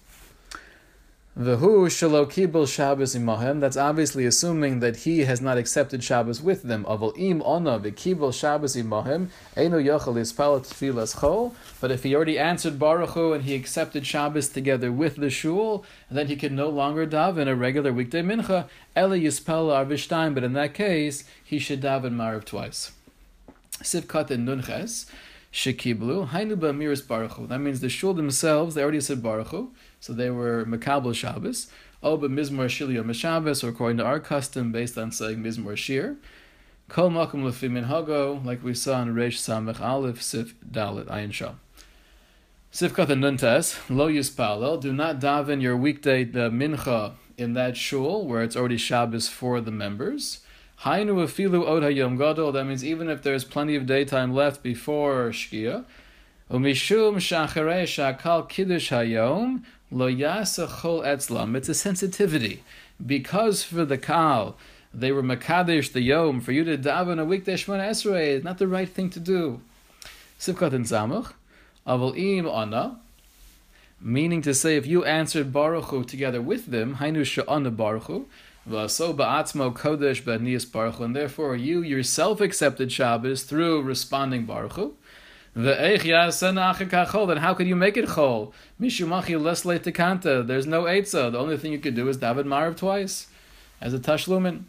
V'hu 1.38 1.86
shelo 1.86 2.26
kibel 2.26 2.66
Shabbos 2.66 3.14
imahem. 3.14 3.60
That's 3.60 3.76
obviously 3.76 4.26
assuming 4.26 4.80
that 4.80 4.96
he 4.96 5.20
has 5.20 5.40
not 5.40 5.56
accepted 5.56 6.02
Shabbos 6.02 6.42
with 6.42 6.64
them. 6.64 6.84
Aval 6.84 7.16
im 7.16 7.42
ona 7.42 7.78
v'kibel 7.78 8.34
Shabbos 8.34 8.74
imahem 8.74 9.28
eno 9.56 9.78
yochel 9.78 10.16
ispal 10.16 10.58
tefillas 10.66 11.14
chol. 11.18 11.54
But 11.80 11.92
if 11.92 12.02
he 12.02 12.12
already 12.16 12.40
answered 12.40 12.76
Baruch 12.76 13.10
Hu 13.10 13.34
and 13.34 13.44
he 13.44 13.54
accepted 13.54 14.04
Shabbos 14.04 14.48
together 14.48 14.90
with 14.90 15.14
the 15.14 15.30
shul, 15.30 15.84
then 16.10 16.26
he 16.26 16.34
can 16.34 16.56
no 16.56 16.68
longer 16.68 17.06
daven 17.06 17.46
a 17.46 17.54
regular 17.54 17.92
weekday 17.92 18.22
mincha. 18.22 18.68
Ela 18.96 19.16
yispel 19.16 19.70
arvishtaim. 19.70 20.34
But 20.34 20.42
in 20.42 20.54
that 20.54 20.74
case, 20.74 21.22
he 21.44 21.60
should 21.60 21.82
daven 21.82 22.14
marav 22.14 22.46
twice. 22.46 22.90
Sivkat 23.80 24.32
and 24.32 24.48
nunches 24.48 25.08
shekiblu 25.52 26.28
hainu 26.28 26.56
ba'miris 26.56 27.06
Baruch 27.06 27.32
Hu. 27.32 27.46
That 27.46 27.58
means 27.58 27.80
the 27.80 27.88
shul 27.88 28.14
themselves 28.14 28.74
they 28.74 28.82
already 28.82 29.00
said 29.00 29.22
Baruch 29.22 29.48
Hu. 29.48 29.72
So 30.00 30.12
they 30.12 30.30
were 30.30 30.64
Makabel 30.64 31.14
Shabbos. 31.14 31.68
Oh, 32.02 32.16
but 32.16 32.30
Mizmor 32.30 32.66
Shilio 32.66 33.12
Shabbos, 33.12 33.64
or 33.64 33.70
according 33.70 33.96
to 33.98 34.04
our 34.04 34.20
custom, 34.20 34.70
based 34.70 34.96
on 34.96 35.10
saying 35.10 35.38
Mizmor 35.38 35.76
Shir. 35.76 36.16
Kol 36.88 37.10
Makom 37.10 37.42
Lefi 37.42 37.68
Minhago, 37.68 38.44
like 38.44 38.62
we 38.62 38.72
saw 38.72 39.02
in 39.02 39.14
Reish 39.14 39.36
Samech 39.36 39.80
Aleph 39.80 40.22
Sif 40.22 40.54
Dalit 40.60 41.06
Ayin 41.06 41.32
Shah. 41.32 41.54
Sifkat 42.72 43.10
and 43.10 43.24
Nuntes, 43.24 43.78
Lo 43.90 44.08
Yispalel, 44.08 44.80
do 44.80 44.92
not 44.92 45.18
daven 45.18 45.60
your 45.60 45.76
weekday 45.76 46.22
the 46.24 46.50
mincha 46.50 47.14
in 47.36 47.54
that 47.54 47.76
shul 47.76 48.26
where 48.26 48.42
it's 48.42 48.56
already 48.56 48.76
Shabbos 48.76 49.28
for 49.28 49.60
the 49.60 49.70
members. 49.70 50.40
Hainu 50.82 51.14
afilu 51.24 51.66
od 51.66 51.82
hayom 51.82 52.16
gadol, 52.16 52.52
that 52.52 52.64
means 52.64 52.84
even 52.84 53.08
if 53.08 53.22
there's 53.22 53.44
plenty 53.44 53.74
of 53.74 53.86
daytime 53.86 54.32
left 54.32 54.62
before 54.62 55.30
Shkia. 55.30 55.84
Umishum 56.50 57.16
shacharei 57.16 57.82
shakal 57.82 58.48
kiddush 58.48 58.90
hayom, 58.90 59.64
Lo 59.90 60.06
yasa 60.06 60.68
chol 60.68 61.02
etzlam. 61.02 61.56
It's 61.56 61.68
a 61.68 61.74
sensitivity. 61.74 62.62
Because 63.04 63.64
for 63.64 63.84
the 63.84 63.96
kal, 63.96 64.56
they 64.92 65.12
were 65.12 65.22
makadesh 65.22 65.92
the 65.92 66.02
yom, 66.02 66.40
for 66.40 66.52
you 66.52 66.62
to 66.64 66.76
daven 66.76 67.18
a 67.18 67.24
weekday 67.24 67.54
shmona 67.54 67.88
esrei 67.88 68.28
is 68.36 68.44
not 68.44 68.58
the 68.58 68.68
right 68.68 68.88
thing 68.88 69.08
to 69.10 69.20
do. 69.20 69.60
Sivkat 70.38 70.74
and 70.74 70.84
zamuch. 70.84 71.32
Aval 71.86 72.16
im 72.18 72.46
ana. 72.46 72.98
Meaning 74.00 74.42
to 74.42 74.54
say, 74.54 74.76
if 74.76 74.86
you 74.86 75.04
answered 75.04 75.52
Baruch 75.52 76.06
together 76.06 76.40
with 76.40 76.66
them, 76.66 76.96
hainu 76.96 77.22
sha'ana 77.22 77.74
Baruch 77.74 78.26
kodesh 78.66 80.26
and 81.04 81.14
therefore 81.16 81.56
you 81.56 81.82
yourself 81.82 82.40
accepted 82.40 82.90
Shabbos 82.90 83.42
through 83.42 83.82
responding 83.82 84.46
Baruch. 84.46 84.94
Then 85.54 86.56
how 86.56 87.54
could 87.54 87.66
you 87.66 87.76
make 87.76 87.96
it 87.96 88.06
chol? 88.06 88.52
Mishumachi 88.80 89.42
less 89.42 89.64
late 89.64 89.82
kanta. 89.82 90.46
There's 90.46 90.66
no 90.66 90.84
etza. 90.84 91.32
The 91.32 91.38
only 91.38 91.56
thing 91.56 91.72
you 91.72 91.78
could 91.78 91.94
do 91.96 92.08
is 92.08 92.18
daven 92.18 92.44
Marav 92.44 92.76
twice 92.76 93.26
as 93.80 93.92
a 93.94 93.98
tashlumin. 93.98 94.64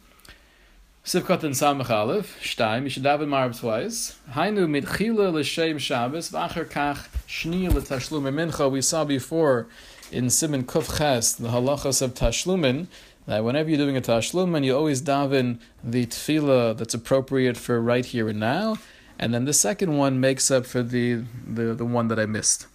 Sivkot 1.05 1.43
and 1.43 1.53
Samach 1.55 1.89
Aleph, 1.89 2.37
Shtaim, 2.41 2.83
you 2.83 2.89
should 2.89 3.03
daven 3.03 3.27
Marav 3.27 3.57
twice. 3.59 4.17
Hainu 4.31 4.67
mitchila 4.67 5.31
l'shem 5.33 5.77
Shabbos, 5.77 6.29
v'acher 6.29 6.65
kach 6.65 7.07
shni 7.27 7.69
l'tashlumin 7.71 8.33
mincha. 8.33 8.69
We 8.69 8.81
saw 8.81 9.05
before 9.05 9.67
in 10.11 10.29
Simon 10.29 10.63
Kuf 10.65 10.97
Ches, 10.97 11.33
the 11.33 11.49
halachas 11.49 12.01
of 12.01 12.15
tashlumin, 12.15 12.87
that 13.29 13.43
whenever 13.43 13.69
you're 13.69 13.77
doing 13.77 13.95
a 13.95 14.01
tashlumin, 14.01 14.65
you 14.65 14.75
always 14.75 15.03
daven 15.03 15.59
the 15.83 16.07
tefillah 16.07 16.75
that's 16.75 16.95
appropriate 16.95 17.55
for 17.55 17.79
right 17.79 18.03
here 18.03 18.27
and 18.27 18.39
now, 18.39 18.77
and 19.19 19.31
then 19.31 19.45
the 19.45 19.53
second 19.53 19.95
one 19.95 20.19
makes 20.19 20.49
up 20.49 20.65
for 20.65 20.81
the, 20.81 21.25
the, 21.45 21.75
the 21.75 21.85
one 21.85 22.07
that 22.07 22.19
I 22.19 22.25
missed. 22.25 22.65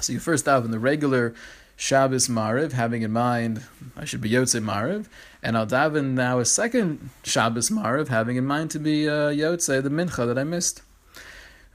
So 0.00 0.14
you 0.14 0.20
first 0.20 0.46
daven 0.46 0.70
the 0.70 0.78
regular 0.78 1.34
Shabbos 1.76 2.28
Mariv, 2.28 2.72
having 2.72 3.02
in 3.02 3.12
mind 3.12 3.62
I 3.94 4.06
should 4.06 4.22
be 4.22 4.30
Yotze 4.30 4.58
Mariv, 4.58 5.04
and 5.42 5.54
I'll 5.54 5.66
daven 5.66 6.12
now 6.12 6.38
a 6.38 6.46
second 6.46 7.10
Shabbos 7.22 7.68
Mariv, 7.68 8.08
having 8.08 8.36
in 8.36 8.46
mind 8.46 8.70
to 8.70 8.78
be 8.78 9.06
uh, 9.06 9.32
Yotze, 9.32 9.82
the 9.82 9.90
Mincha 9.90 10.26
that 10.26 10.38
I 10.38 10.44
missed. 10.44 10.80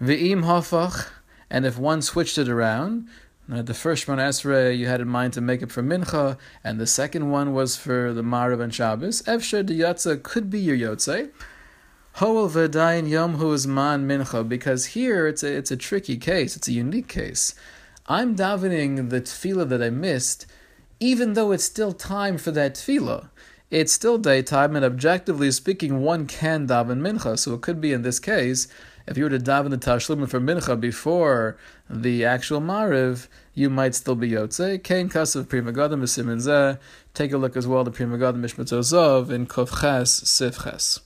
Ve'im 0.02 0.46
Hafach, 0.46 1.10
and 1.52 1.64
if 1.64 1.78
one 1.78 2.02
switched 2.02 2.40
it 2.40 2.50
around, 2.50 3.08
uh, 3.52 3.62
the 3.62 3.74
first 3.74 4.08
one 4.08 4.18
Esrei 4.18 4.78
you 4.78 4.88
had 4.88 5.02
in 5.02 5.08
mind 5.08 5.34
to 5.34 5.42
make 5.42 5.62
it 5.62 5.72
for 5.72 5.82
Mincha, 5.82 6.38
and 6.64 6.80
the 6.80 6.88
second 6.88 7.32
one 7.32 7.54
was 7.54 7.76
for 7.76 8.14
the 8.14 8.22
Mariv 8.22 8.62
and 8.62 8.74
Shabbos. 8.74 9.22
Efsher 9.24 9.66
de 9.66 9.74
Yotze 9.74 10.22
could 10.22 10.50
be 10.50 10.60
your 10.60 10.78
Yotze. 10.78 11.32
Hoel 12.14 12.50
v'dayin 12.50 13.08
yom 13.08 13.34
man 13.74 14.08
mincha, 14.08 14.48
because 14.48 14.88
here 14.88 15.26
it's 15.26 15.42
a, 15.42 15.56
it's 15.56 15.72
a 15.72 15.78
tricky 15.78 16.18
case, 16.18 16.56
it's 16.56 16.68
a 16.68 16.74
unique 16.74 17.08
case. 17.08 17.56
I'm 18.08 18.36
davening 18.36 19.10
the 19.10 19.22
tefillah 19.22 19.70
that 19.70 19.82
I 19.82 19.90
missed, 19.90 20.46
even 21.00 21.34
though 21.34 21.52
it's 21.52 21.64
still 21.64 21.94
time 21.94 22.38
for 22.38 22.52
that 22.52 22.76
tefillah. 22.76 23.30
It's 23.72 23.94
still 23.94 24.18
daytime, 24.18 24.76
and 24.76 24.84
objectively 24.84 25.52
speaking, 25.52 26.02
one 26.02 26.26
can 26.26 26.68
daven 26.68 27.00
mincha. 27.00 27.38
So 27.38 27.54
it 27.54 27.62
could 27.62 27.80
be 27.80 27.94
in 27.94 28.02
this 28.02 28.20
case, 28.20 28.68
if 29.10 29.18
you 29.18 29.24
were 29.24 29.30
to 29.32 29.40
daven 29.40 29.72
the 29.72 29.78
tashlumin 29.78 30.30
for 30.30 30.40
mincha 30.40 30.80
before 30.80 31.58
the 31.90 32.24
actual 32.24 32.62
mariv, 32.62 33.28
you 33.56 33.68
might 33.68 33.96
still 33.96 34.14
be 34.14 34.30
yotze. 34.30 34.84
Kain 34.84 35.10
kasav 35.10 35.50
Pri 35.50 35.62
Megadim 35.62 36.78
Take 37.16 37.32
a 37.34 37.38
look 37.38 37.58
as 37.58 37.66
well 37.66 37.84
the 37.84 37.90
Pri 37.90 38.06
Megadim 38.06 38.36
mishmatzozov 38.36 39.32
in 39.32 39.48
kof 39.48 39.82
ches 39.82 40.12
sif 40.12 40.64
ches. 40.64 41.02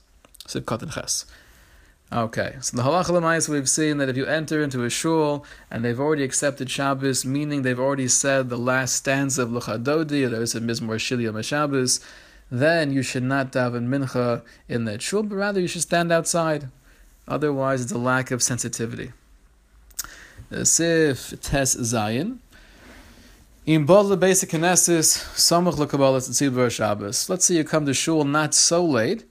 Okay, 2.12 2.56
so 2.60 2.76
the 2.76 2.82
halacha 2.82 3.08
l'mayis 3.08 3.48
we've 3.48 3.70
seen 3.70 3.96
that 3.96 4.10
if 4.10 4.18
you 4.18 4.26
enter 4.26 4.62
into 4.62 4.84
a 4.84 4.90
shul 4.90 5.46
and 5.70 5.82
they've 5.82 5.98
already 5.98 6.24
accepted 6.24 6.70
Shabbos, 6.70 7.24
meaning 7.24 7.62
they've 7.62 7.80
already 7.80 8.08
said 8.08 8.50
the 8.50 8.58
last 8.58 8.96
stanza 8.96 9.42
of 9.42 9.48
Luchadodi, 9.48 10.30
or 10.30 10.42
is 10.42 10.54
a 10.54 10.60
Mizmor 10.60 10.96
Shilya 10.96 11.42
Shabbos, 11.42 12.00
then 12.50 12.92
you 12.92 13.02
should 13.02 13.22
not 13.22 13.50
daven 13.50 13.88
mincha 13.88 14.42
in 14.68 14.84
that 14.84 15.00
shul, 15.00 15.22
but 15.22 15.36
rather 15.36 15.58
you 15.58 15.66
should 15.66 15.80
stand 15.80 16.12
outside. 16.12 16.68
Otherwise, 17.26 17.82
it's 17.82 17.92
a 17.92 17.98
lack 17.98 18.30
of 18.30 18.42
sensitivity. 18.42 19.12
Uh, 20.52 20.64
Sif 20.64 21.40
Tes 21.40 21.74
Zayin. 21.76 22.38
In 23.66 23.86
Bodle 23.86 24.18
basic 24.18 24.50
Knesses, 24.50 25.16
Samach 25.34 25.78
L'Kabbalas 25.78 26.28
Tzibur 26.28 26.70
Shabbos. 26.70 27.30
Let's 27.30 27.46
say 27.46 27.54
you 27.54 27.64
come 27.64 27.86
to 27.86 27.94
shul 27.94 28.24
not 28.24 28.54
so 28.54 28.84
late, 28.84 29.24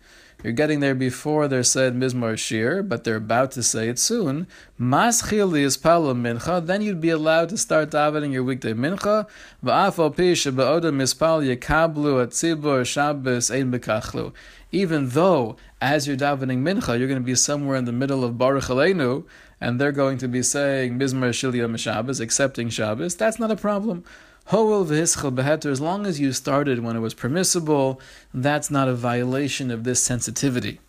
you're 0.44 0.54
getting 0.54 0.82
there 0.82 0.94
before 0.94 1.48
they're 1.48 1.64
said 1.64 1.96
Mizmor 1.96 2.38
Shir, 2.38 2.84
but 2.84 3.04
they're 3.04 3.16
about 3.16 3.52
to 3.52 3.64
say 3.64 3.88
it 3.88 3.98
soon. 3.98 4.46
Maschil 4.80 5.58
is 5.58 5.78
Pala 5.78 6.14
Mincha, 6.14 6.66
then 6.66 6.82
you'd 6.82 7.00
be 7.00 7.10
allowed 7.10 7.50
to 7.50 7.58
start 7.58 7.92
davening 7.92 8.34
your 8.34 8.44
weekday 8.44 8.74
Mincha. 8.74 9.28
Va'afal 9.64 10.14
Pisha 10.14 10.54
Ba'oda 10.54 10.92
Mispal 10.94 11.44
Yakablu 11.44 12.28
Atzibur 12.28 12.86
Shabbos 12.86 13.50
Ein 13.50 13.72
Bekachlu. 13.72 14.34
Even 14.72 15.10
though, 15.10 15.56
as 15.80 16.08
you're 16.08 16.18
davening 16.18 16.60
Mincha, 16.60 17.00
you're 17.00 17.08
going 17.08 17.22
to 17.22 17.26
be 17.26 17.36
somewhere 17.36 17.78
in 17.78 17.86
the 17.86 17.94
middle 17.94 18.24
of 18.24 18.38
Baruch 18.38 18.66
Aleinu, 18.66 19.24
and 19.62 19.80
they're 19.80 19.94
going 19.94 20.18
to 20.18 20.28
be 20.28 20.44
saying 20.44 21.00
Mizmor 21.00 21.30
Shilya 21.30 21.78
Shabbos, 21.80 22.20
accepting 22.20 22.70
Shabbos, 22.70 23.16
that's 23.16 23.40
not 23.40 23.50
a 23.50 23.56
problem. 23.56 24.04
As 24.52 25.82
long 25.82 26.06
as 26.06 26.20
you 26.20 26.32
started 26.34 26.80
when 26.80 26.96
it 26.96 27.00
was 27.00 27.14
permissible, 27.14 28.02
that's 28.34 28.70
not 28.70 28.88
a 28.88 28.94
violation 28.94 29.72
of 29.72 29.84
this 29.84 30.04
sensitivity. 30.04 30.80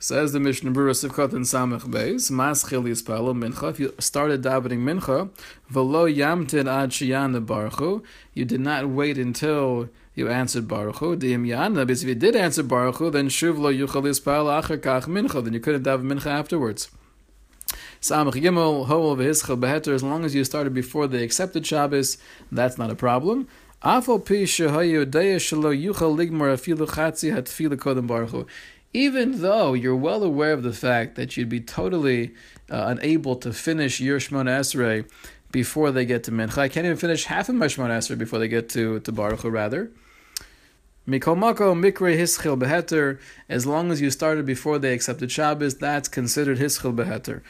Says 0.00 0.32
the 0.32 0.38
Mishnah 0.38 0.70
Berurah 0.70 0.94
Sivkot 0.94 1.32
and 1.32 1.44
Samech 1.44 1.82
Beis, 1.90 2.30
Maschil 2.30 2.84
Yispalo 2.84 3.34
Mincha, 3.36 3.70
if 3.70 3.80
you 3.80 3.92
started 3.98 4.42
davening 4.42 4.78
Mincha, 4.78 5.28
V'lo 5.72 6.06
Yamtin 6.08 6.68
Ad 6.70 6.90
Shiyana 6.90 7.44
Baruchu, 7.44 8.04
you 8.32 8.44
did 8.44 8.60
not 8.60 8.88
wait 8.88 9.18
until 9.18 9.88
you 10.14 10.28
answered 10.28 10.68
Baruch 10.68 10.98
Hu. 10.98 11.16
Diim 11.16 11.48
Yana, 11.48 11.84
because 11.84 12.04
if 12.04 12.08
you 12.08 12.14
did 12.14 12.36
answer 12.36 12.62
Baruch 12.62 12.98
Hu, 12.98 13.10
then 13.10 13.28
Shuv 13.28 13.58
Lo 13.58 13.72
Yuchal 13.72 14.04
Yispalo 14.04 14.62
Acher 14.62 14.78
Kach 14.78 15.06
Mincha, 15.06 15.42
then 15.42 15.52
you 15.52 15.58
couldn't 15.58 15.82
daven 15.82 16.04
Mincha 16.04 16.26
afterwards. 16.26 16.88
Samach 18.00 18.34
Gimel, 18.34 18.86
Beheter, 18.86 19.92
as 19.92 20.02
long 20.02 20.24
as 20.24 20.34
you 20.34 20.44
started 20.44 20.72
before 20.72 21.06
they 21.06 21.22
accepted 21.22 21.66
Shabbos, 21.66 22.18
that's 22.52 22.78
not 22.78 22.90
a 22.90 22.94
problem. 22.94 23.48
Even 28.92 29.40
though 29.42 29.74
you're 29.74 29.96
well 29.96 30.22
aware 30.24 30.52
of 30.52 30.62
the 30.62 30.72
fact 30.72 31.14
that 31.16 31.36
you'd 31.36 31.48
be 31.48 31.60
totally 31.60 32.34
uh, 32.70 32.84
unable 32.86 33.36
to 33.36 33.52
finish 33.52 34.00
your 34.00 34.18
Shemona 34.18 34.58
Esrei 34.60 35.08
before 35.50 35.90
they 35.90 36.04
get 36.04 36.24
to 36.24 36.30
Mincha, 36.30 36.58
I 36.58 36.68
can't 36.68 36.86
even 36.86 36.96
finish 36.96 37.24
half 37.24 37.48
of 37.48 37.54
my 37.54 37.66
Shemona 37.66 37.98
Esrei 37.98 38.18
before 38.18 38.38
they 38.38 38.48
get 38.48 38.68
to, 38.70 39.00
to 39.00 39.12
Baruch 39.12 39.40
Hu, 39.40 39.50
rather. 39.50 39.82
Mikol 39.86 39.86
Mako 39.86 39.86
Mikre 39.86 39.86
Hischil 39.86 40.97
Beheter, 40.97 40.97
as 41.10 41.26
long 43.66 43.90
as 43.90 44.00
you 44.02 44.10
started 44.10 44.44
before 44.44 44.78
they 44.78 44.92
accepted 44.92 45.32
Shabbos, 45.32 45.76
that's 45.76 46.06
considered 46.06 46.58
Hischil 46.58 46.94
Beheter. 46.94 47.40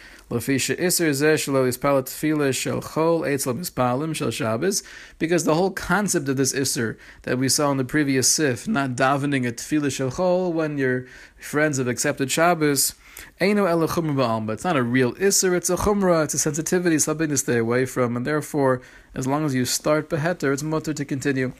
Because 5.18 5.44
the 5.44 5.54
whole 5.56 5.70
concept 5.72 6.28
of 6.28 6.36
this 6.36 6.52
Isser 6.52 6.96
that 7.22 7.38
we 7.38 7.48
saw 7.48 7.72
in 7.72 7.78
the 7.78 7.84
previous 7.84 8.28
Sif, 8.28 8.68
not 8.68 8.90
davening 8.90 9.44
at 9.44 9.56
Tefillah 9.56 9.90
Shel 9.90 10.12
Chol 10.12 10.52
when 10.52 10.78
your 10.78 11.06
friends 11.36 11.78
have 11.78 11.88
accepted 11.88 12.30
Shabbos, 12.30 12.94
it's 13.40 14.64
not 14.64 14.76
a 14.76 14.82
real 14.84 15.14
Isser, 15.14 15.56
it's 15.56 15.70
a 15.70 15.76
Chumra, 15.76 16.22
it's 16.22 16.34
a 16.34 16.38
sensitivity, 16.38 17.00
something 17.00 17.28
to 17.28 17.36
stay 17.36 17.58
away 17.58 17.86
from, 17.86 18.16
and 18.16 18.24
therefore, 18.24 18.80
as 19.16 19.26
long 19.26 19.44
as 19.44 19.52
you 19.52 19.64
start 19.64 20.08
Beheter, 20.08 20.52
it's 20.52 20.62
mutter 20.62 20.94
to 20.94 21.04
continue. 21.04 21.52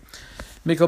Still, 0.69 0.77
the 0.77 0.85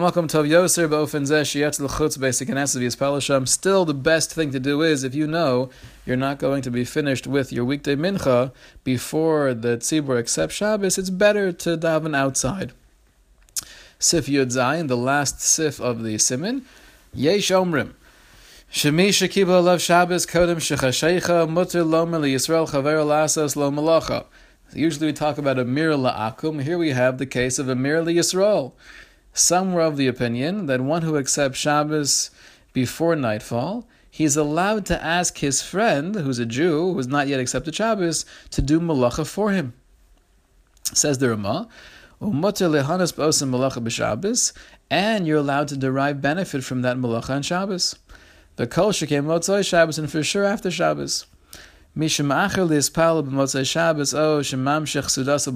best 3.95 4.35
thing 4.35 4.51
to 4.51 4.61
do 4.61 4.83
is 4.83 5.05
if 5.05 5.15
you 5.15 5.27
know 5.27 5.71
you're 6.05 6.19
not 6.19 6.39
going 6.39 6.61
to 6.61 6.71
be 6.71 6.85
finished 6.85 7.27
with 7.27 7.51
your 7.51 7.65
weekday 7.65 7.97
mincha 7.97 8.53
before 8.85 9.55
the 9.55 9.79
tzibur 9.79 10.19
accepts 10.19 10.57
Shabbos, 10.57 10.99
it's 10.99 11.09
better 11.09 11.51
to 11.53 11.79
daven 11.79 12.15
outside. 12.15 12.75
Sif 13.99 14.27
Yud 14.27 14.49
Zayin, 14.49 14.89
the 14.89 14.99
last 14.99 15.41
sif 15.41 15.81
of 15.81 16.03
the 16.03 16.19
simin. 16.19 16.67
Yesh 17.15 17.51
Omrim. 17.51 17.95
Shemi 18.71 19.09
Shekiba 19.09 19.65
Love 19.65 19.81
Shabbos 19.81 20.27
Kodem 20.27 20.57
Shechashecha 20.57 21.49
Mutter 21.49 21.85
Loma 21.85 22.19
Yisrael 22.19 22.69
Chaver 22.69 23.03
Lasos 23.03 23.57
Lo 23.57 23.71
Malacha. 23.71 24.27
Usually 24.75 25.07
we 25.07 25.15
talk 25.15 25.39
about 25.39 25.59
a 25.59 25.65
mir 25.65 25.93
la'akum. 25.93 26.63
Here 26.63 26.77
we 26.77 26.91
have 26.91 27.17
the 27.17 27.25
case 27.25 27.59
of 27.59 27.71
a 27.71 27.75
mir 27.75 28.05
Yisrael. 28.05 28.73
Some 29.33 29.73
were 29.73 29.83
of 29.83 29.97
the 29.97 30.09
opinion 30.09 30.67
that 30.67 30.81
one 30.81 31.03
who 31.03 31.17
accepts 31.17 31.59
Shabbos 31.59 32.31
before 32.73 33.17
nightfall, 33.17 33.89
he's 34.11 34.37
allowed 34.37 34.87
to 34.87 35.03
ask 35.03 35.39
his 35.39 35.63
friend, 35.63 36.15
who's 36.15 36.39
a 36.39 36.47
Jew, 36.47 36.93
who 36.93 36.97
has 36.97 37.07
not 37.07 37.29
yet 37.29 37.41
accepted 37.41 37.75
Shabbos, 37.75 38.25
to 38.51 38.63
do 38.63 38.81
malacha 38.81 39.27
for 39.27 39.53
him. 39.53 39.75
Says 40.93 41.19
the 41.19 41.29
Ramah, 41.31 41.69
and 44.91 45.27
you're 45.27 45.39
allowed 45.39 45.69
to 45.69 45.77
derive 45.77 46.21
benefit 46.21 46.65
from 46.65 46.83
that 46.83 46.97
malacha 46.97 47.31
on 47.31 47.43
Shabbos. 47.43 47.97
The 48.57 48.67
kol 48.67 48.93
shekem 48.93 49.25
motzai 49.25 49.67
Shabbos, 49.67 49.99
and 49.99 50.11
for 50.11 50.23
sure 50.23 50.45
after 50.45 50.71
Shabbos. 50.71 51.25
Mishim 51.97 52.29
acher 52.29 52.69
lispal 52.69 53.27
b'motzai 53.27 53.67
Shabbos, 53.67 54.13
oh 54.13 54.41
shemam 54.41 54.83
shech 54.83 55.07
sudasa 55.07 55.51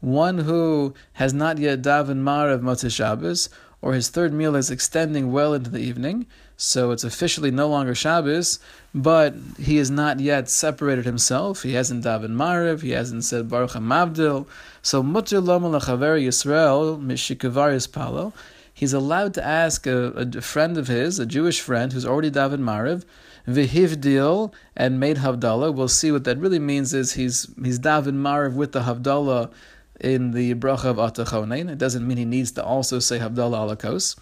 one 0.00 0.38
who 0.38 0.94
has 1.14 1.34
not 1.34 1.58
yet 1.58 1.82
daven 1.82 2.22
Marav 2.22 2.60
Motzei 2.60 2.90
Shabbos, 2.90 3.48
or 3.80 3.94
his 3.94 4.08
third 4.08 4.32
meal 4.32 4.56
is 4.56 4.70
extending 4.70 5.30
well 5.32 5.54
into 5.54 5.70
the 5.70 5.78
evening, 5.78 6.26
so 6.56 6.90
it's 6.90 7.04
officially 7.04 7.52
no 7.52 7.68
longer 7.68 7.94
Shabbos, 7.94 8.58
but 8.92 9.34
he 9.58 9.76
has 9.76 9.90
not 9.90 10.18
yet 10.18 10.48
separated 10.48 11.04
himself. 11.04 11.62
He 11.62 11.74
hasn't 11.74 12.04
daven 12.04 12.30
Marav, 12.30 12.82
he 12.82 12.90
hasn't 12.90 13.24
said 13.24 13.48
Baruch 13.48 13.70
HaMavdil. 13.70 14.46
So 14.82 15.02
Mutter 15.02 15.40
Loma 15.40 15.68
Lachaver 15.68 16.20
Yisrael 16.20 17.00
Mishikavar 17.00 17.92
Palo. 17.92 18.32
He's 18.74 18.92
allowed 18.92 19.34
to 19.34 19.44
ask 19.44 19.86
a, 19.86 20.08
a, 20.10 20.40
friend 20.40 20.76
of 20.78 20.88
his, 20.88 21.18
a 21.18 21.26
Jewish 21.26 21.60
friend 21.60 21.92
who's 21.92 22.06
already 22.06 22.30
daven 22.30 22.60
Marav, 22.60 23.04
vihivdil 23.46 24.52
and 24.76 24.98
made 25.00 25.18
havdalah. 25.18 25.72
We'll 25.74 25.88
see 25.88 26.10
what 26.10 26.24
that 26.24 26.38
really 26.38 26.58
means. 26.58 26.92
Is 26.94 27.12
he's 27.12 27.48
he's 27.62 27.78
daven 27.78 28.14
Marav 28.14 28.54
with 28.54 28.72
the 28.72 28.82
havdalah 28.82 29.50
in 30.00 30.32
the 30.32 30.54
bracha 30.54 30.86
of 30.86 30.96
Atachonein. 30.96 31.70
It 31.70 31.78
doesn't 31.78 32.06
mean 32.06 32.16
he 32.16 32.24
needs 32.24 32.50
to 32.52 32.64
also 32.64 32.98
say 32.98 33.18
Havdalah 33.18 33.76
alakos. 33.76 34.16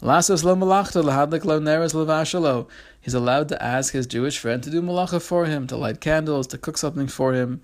Lasas 0.00 0.44
lo 0.44 0.54
malachta 0.54 1.02
lahadlik 1.02 1.44
lo 1.44 1.60
neres 1.60 1.92
levashalo. 1.92 2.68
He's 3.00 3.14
allowed 3.14 3.48
to 3.48 3.62
ask 3.62 3.92
his 3.92 4.06
Jewish 4.06 4.38
friend 4.38 4.62
to 4.62 4.70
do 4.70 4.80
malacha 4.80 5.20
for 5.20 5.46
him, 5.46 5.66
to 5.66 5.76
light 5.76 6.00
candles, 6.00 6.46
to 6.48 6.58
cook 6.58 6.78
something 6.78 7.08
for 7.08 7.32
him. 7.32 7.60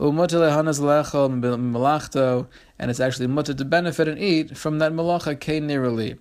And 0.00 0.20
it's 0.20 0.32
actually 3.00 3.26
mutter 3.26 3.54
to 3.54 3.64
benefit 3.64 4.08
and 4.08 4.18
eat 4.18 4.56
from 4.56 4.78
that 4.78 4.92
malacha 4.92 5.36
nirali. 5.36 6.18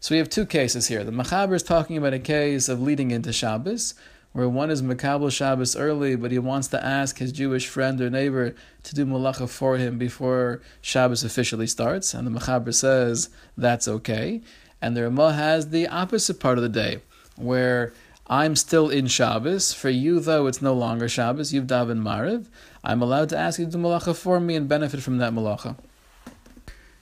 So 0.00 0.14
we 0.14 0.18
have 0.18 0.28
two 0.28 0.44
cases 0.44 0.88
here. 0.88 1.04
The 1.04 1.12
Machaber 1.12 1.54
is 1.54 1.62
talking 1.62 1.96
about 1.96 2.14
a 2.14 2.18
case 2.18 2.68
of 2.68 2.82
leading 2.82 3.12
into 3.12 3.32
Shabbos, 3.32 3.94
where 4.36 4.50
one 4.50 4.70
is 4.70 4.82
Makabal 4.82 5.32
Shabbos 5.32 5.74
early, 5.76 6.14
but 6.14 6.30
he 6.30 6.38
wants 6.38 6.68
to 6.68 6.84
ask 6.84 7.16
his 7.16 7.32
Jewish 7.32 7.66
friend 7.68 7.98
or 8.02 8.10
neighbor 8.10 8.54
to 8.82 8.94
do 8.94 9.06
malacha 9.06 9.48
for 9.48 9.78
him 9.78 9.96
before 9.96 10.60
Shabbos 10.82 11.24
officially 11.24 11.66
starts, 11.66 12.12
and 12.12 12.26
the 12.26 12.38
Machaber 12.38 12.74
says 12.74 13.30
that's 13.56 13.88
okay. 13.88 14.42
And 14.82 14.94
the 14.94 15.04
Ramah 15.04 15.32
has 15.32 15.70
the 15.70 15.88
opposite 15.88 16.38
part 16.38 16.58
of 16.58 16.62
the 16.62 16.68
day, 16.68 17.00
where 17.36 17.94
I'm 18.26 18.56
still 18.56 18.90
in 18.90 19.06
Shabbos. 19.06 19.72
For 19.72 19.88
you, 19.88 20.20
though, 20.20 20.46
it's 20.48 20.60
no 20.60 20.74
longer 20.74 21.08
Shabbos. 21.08 21.54
You've 21.54 21.66
davened 21.66 22.02
Mariv. 22.02 22.44
I'm 22.84 23.00
allowed 23.00 23.30
to 23.30 23.38
ask 23.38 23.58
you 23.58 23.64
to 23.64 23.70
do 23.70 23.78
malacha 23.78 24.14
for 24.14 24.38
me 24.38 24.54
and 24.54 24.68
benefit 24.68 25.00
from 25.00 25.16
that 25.16 25.32
malacha. 25.32 25.78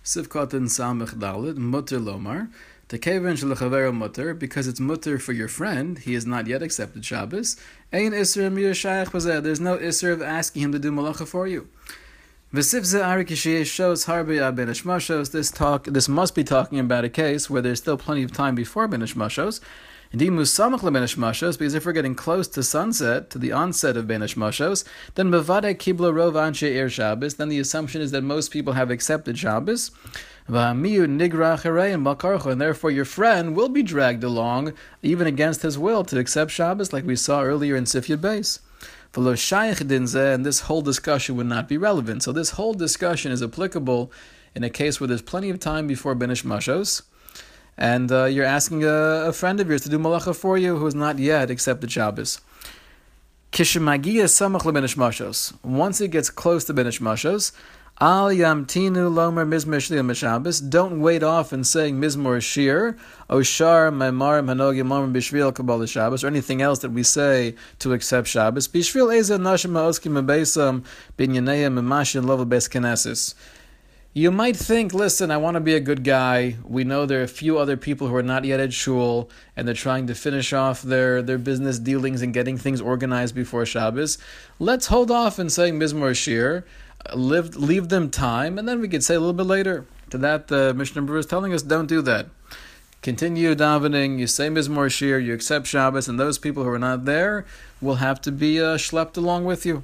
Sivkot 0.04 0.52
Samech 0.52 1.14
Dalit, 1.16 1.56
Mutter 1.56 1.98
Lomar. 1.98 2.48
The 2.88 2.98
keven 2.98 3.36
shel 3.36 3.92
mutter 3.92 4.34
because 4.34 4.66
it's 4.68 4.78
mutter 4.78 5.18
for 5.18 5.32
your 5.32 5.48
friend. 5.48 5.98
He 5.98 6.12
has 6.14 6.26
not 6.26 6.46
yet 6.46 6.62
accepted 6.62 7.04
Shabbos. 7.04 7.56
Ein 7.92 8.10
There's 8.10 9.60
no 9.60 9.78
iser 9.78 10.12
of 10.12 10.20
asking 10.20 10.62
him 10.62 10.72
to 10.72 10.78
do 10.78 10.92
malacha 10.92 11.26
for 11.26 11.46
you. 11.46 11.68
shows 15.00 15.30
This 15.30 15.50
talk, 15.50 15.84
this 15.84 16.08
must 16.08 16.34
be 16.34 16.44
talking 16.44 16.78
about 16.78 17.04
a 17.04 17.08
case 17.08 17.48
where 17.48 17.62
there's 17.62 17.78
still 17.78 17.96
plenty 17.96 18.22
of 18.22 18.32
time 18.32 18.54
before 18.54 18.86
benish 18.86 19.14
mashos. 19.14 19.60
Indeed, 20.12 20.30
musamach 20.30 20.80
lebenish 20.80 21.16
mashos, 21.16 21.58
because 21.58 21.74
if 21.74 21.84
we're 21.84 21.92
getting 21.92 22.14
close 22.14 22.46
to 22.48 22.62
sunset, 22.62 23.30
to 23.30 23.38
the 23.38 23.50
onset 23.50 23.96
of 23.96 24.06
benish 24.06 24.36
mashos, 24.36 24.84
then 25.16 25.28
mevade 25.28 25.76
kibla 25.78 26.12
rov 26.12 26.34
anshe 26.34 26.88
Shabbos. 26.88 27.34
Then 27.34 27.48
the 27.48 27.58
assumption 27.58 28.00
is 28.00 28.12
that 28.12 28.22
most 28.22 28.52
people 28.52 28.74
have 28.74 28.90
accepted 28.90 29.38
Shabbos. 29.38 29.90
And 30.46 30.84
therefore 30.84 32.90
your 32.90 33.04
friend 33.06 33.56
will 33.56 33.70
be 33.70 33.82
dragged 33.82 34.22
along, 34.22 34.74
even 35.02 35.26
against 35.26 35.62
his 35.62 35.78
will, 35.78 36.04
to 36.04 36.18
accept 36.18 36.50
Shabbos, 36.50 36.92
like 36.92 37.06
we 37.06 37.16
saw 37.16 37.42
earlier 37.42 37.74
in 37.74 37.84
Sifyud 37.84 38.18
Beis. 38.18 38.58
And 39.16 40.44
this 40.44 40.60
whole 40.60 40.82
discussion 40.82 41.36
would 41.36 41.46
not 41.46 41.66
be 41.66 41.78
relevant. 41.78 42.22
So 42.22 42.30
this 42.30 42.50
whole 42.50 42.74
discussion 42.74 43.32
is 43.32 43.42
applicable 43.42 44.12
in 44.54 44.62
a 44.62 44.70
case 44.70 45.00
where 45.00 45.08
there's 45.08 45.22
plenty 45.22 45.50
of 45.50 45.60
time 45.60 45.86
before 45.86 46.14
Benish 46.14 46.44
Mashos, 46.44 47.02
and 47.76 48.10
uh, 48.12 48.24
you're 48.24 48.44
asking 48.44 48.84
a, 48.84 48.88
a, 49.28 49.32
friend 49.32 49.60
of 49.60 49.68
yours 49.68 49.82
to 49.82 49.88
do 49.88 49.98
malacha 49.98 50.34
for 50.34 50.56
you 50.56 50.76
who 50.76 50.84
has 50.84 50.94
not 50.94 51.18
yet 51.18 51.50
accepted 51.50 51.90
Shabbos. 51.90 52.40
Kishimagia 53.52 54.24
samach 54.24 54.62
lebenish 54.62 54.96
mashos. 54.96 55.52
Once 55.62 56.00
it 56.00 56.08
gets 56.08 56.30
close 56.30 56.64
to 56.64 56.74
benish 56.74 57.00
mashos, 57.00 57.52
Al 58.00 58.30
yamtinu 58.30 59.08
lomer 59.08 59.46
shliel 59.46 60.04
mishabes. 60.04 60.68
Don't 60.68 61.00
wait 61.00 61.22
off 61.22 61.52
and 61.52 61.64
saying 61.64 62.00
mizmor 62.00 62.42
shir, 62.42 62.96
oshar 63.30 63.92
maimar 63.92 64.42
hanog 64.42 64.74
yamar 64.74 65.12
bishvil 65.12 65.54
kabbalah 65.54 65.87
Shabbos, 65.87 66.24
or 66.24 66.26
anything 66.26 66.60
else 66.60 66.80
that 66.80 66.90
we 66.90 67.04
say 67.04 67.54
to 67.78 67.92
accept 67.92 68.26
Shabbos. 68.26 68.66
Bishvil 68.66 69.14
eza 69.14 69.38
nashim 69.38 69.74
ha'oskim 69.74 70.14
mebesam 70.14 70.82
binyaneim 71.16 71.78
emashin 71.78 72.24
lova 72.24 72.48
bes. 72.48 73.34
You 74.16 74.31
might 74.31 74.55
think, 74.55 74.94
listen, 74.94 75.33
I 75.33 75.38
want 75.38 75.57
to 75.57 75.61
be 75.61 75.74
a 75.74 75.81
good 75.81 76.05
guy. 76.05 76.55
We 76.62 76.85
know 76.85 77.05
there 77.05 77.18
are 77.18 77.24
a 77.24 77.29
few 77.29 77.59
other 77.59 77.77
people 77.77 78.07
who 78.07 78.14
are 78.14 78.22
not 78.22 78.44
yet 78.44 78.61
at 78.61 78.72
shul, 78.72 79.29
and 79.57 79.66
they're 79.66 79.74
trying 79.74 80.07
to 80.07 80.14
finish 80.14 80.53
off 80.53 80.83
their, 80.83 81.20
their 81.20 81.37
business 81.37 81.81
dealings 81.81 82.22
and 82.22 82.33
getting 82.33 82.57
things 82.57 82.81
organized 82.81 83.35
before 83.35 83.66
Shabbos. 83.66 84.16
Let's 84.61 84.87
hold 84.87 85.11
off 85.11 85.40
and 85.40 85.50
say 85.50 85.72
Mizmor 85.72 86.14
Shir 86.14 86.64
live, 87.12 87.57
leave 87.57 87.88
them 87.88 88.09
time, 88.09 88.57
and 88.57 88.68
then 88.68 88.81
we 88.81 88.88
could 88.88 89.03
say 89.03 89.16
a 89.16 89.18
little 89.18 89.35
bit 89.35 89.46
later. 89.46 89.85
To 90.11 90.18
that, 90.18 90.46
the 90.46 90.70
uh, 90.70 90.72
Mishnah 90.74 91.03
Berurah 91.03 91.18
is 91.18 91.27
telling 91.27 91.53
us, 91.53 91.62
don't 91.62 91.88
do 91.88 92.00
that. 92.03 92.29
Continue 93.03 93.57
davening, 93.57 94.20
you 94.20 94.29
say 94.29 94.48
Mizmor 94.48 94.92
Shir, 94.92 95.18
you 95.18 95.35
accept 95.35 95.66
Shabbos, 95.66 96.07
and 96.07 96.20
those 96.20 96.38
people 96.38 96.62
who 96.62 96.70
are 96.70 96.79
not 96.79 97.05
there 97.05 97.44
will 97.81 97.96
have 97.96 98.20
to 98.20 98.31
be 98.31 98.61
uh, 98.61 98.77
schlepped 98.77 99.16
along 99.16 99.44
with 99.44 99.66
you. 99.66 99.83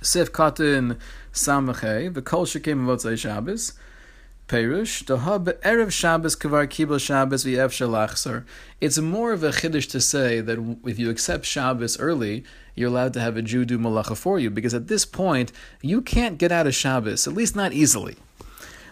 Sif 0.00 0.32
Katin 0.32 0.98
Samachay, 1.32 2.12
the 2.12 2.22
Kol 2.22 2.46
Shekim 2.46 2.84
Votzei 2.84 3.18
Shabbos. 3.18 3.72
Perush, 4.48 5.04
Erev 5.04 5.90
Shabbos 5.90 6.36
Kavar 6.36 6.66
Kibel 6.66 7.00
Shabbos 7.00 7.44
V'Ev 7.44 7.70
Shalachsar. 7.70 8.44
It's 8.82 8.98
more 8.98 9.32
of 9.32 9.42
a 9.42 9.48
chiddush 9.48 9.88
to 9.90 10.00
say 10.00 10.40
that 10.42 10.58
if 10.84 10.98
you 10.98 11.08
accept 11.08 11.46
Shabbos 11.46 11.98
early, 11.98 12.44
you're 12.74 12.90
allowed 12.90 13.14
to 13.14 13.20
have 13.20 13.38
a 13.38 13.42
Jew 13.42 13.64
do 13.64 13.78
malacha 13.78 14.14
for 14.14 14.38
you, 14.38 14.50
because 14.50 14.74
at 14.74 14.88
this 14.88 15.06
point, 15.06 15.52
you 15.80 16.02
can't 16.02 16.36
get 16.36 16.52
out 16.52 16.66
of 16.66 16.74
Shabbos, 16.74 17.26
at 17.26 17.32
least 17.32 17.56
not 17.56 17.72
easily. 17.72 18.16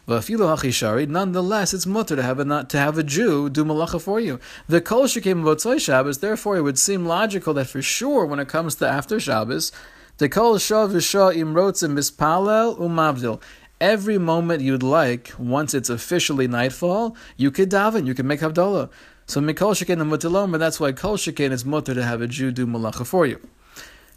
Nonetheless, 0.06 1.74
it's 1.74 1.86
mutter 1.86 2.16
to 2.16 2.22
have 2.22 2.38
a 2.38 2.44
not 2.44 2.70
to 2.70 2.78
have 2.78 2.96
a 2.96 3.02
Jew 3.02 3.50
do 3.50 3.64
malacha 3.64 4.00
for 4.00 4.18
you. 4.18 4.40
The 4.66 4.80
kol 4.80 5.04
shekim 5.04 5.42
v'otzoy 5.42 5.78
Shabbos. 5.78 6.18
Therefore, 6.18 6.56
it 6.56 6.62
would 6.62 6.78
seem 6.78 7.04
logical 7.04 7.52
that 7.54 7.66
for 7.66 7.82
sure, 7.82 8.24
when 8.24 8.38
it 8.38 8.48
comes 8.48 8.76
to 8.76 8.88
after 8.88 9.20
Shabbos, 9.20 9.72
the 10.20 10.28
kol 10.28 10.56
shav 10.56 10.92
v'shah 10.92 11.34
imrotzim 11.34 11.92
mispalel 11.98 12.78
umavdil 12.78 13.40
every 13.80 14.18
moment 14.18 14.60
you'd 14.60 14.82
like, 14.82 15.32
once 15.38 15.72
it's 15.72 15.88
officially 15.88 16.46
nightfall, 16.46 17.16
you 17.38 17.50
could 17.50 17.70
daven, 17.70 18.06
you 18.06 18.14
can 18.14 18.26
make 18.26 18.40
Havdalah. 18.40 18.90
So 19.26 19.40
Mikol 19.40 19.74
Shekin 19.74 20.00
and 20.02 20.62
that's 20.62 20.78
why 20.78 20.92
Kol 20.92 21.16
Shekin 21.16 21.50
is 21.50 21.64
mutter 21.64 21.94
to 21.94 22.04
have 22.04 22.20
a 22.20 22.26
Jew 22.26 22.52
do 22.52 22.66
malacha 22.66 23.06
for 23.06 23.24
you. 23.24 23.40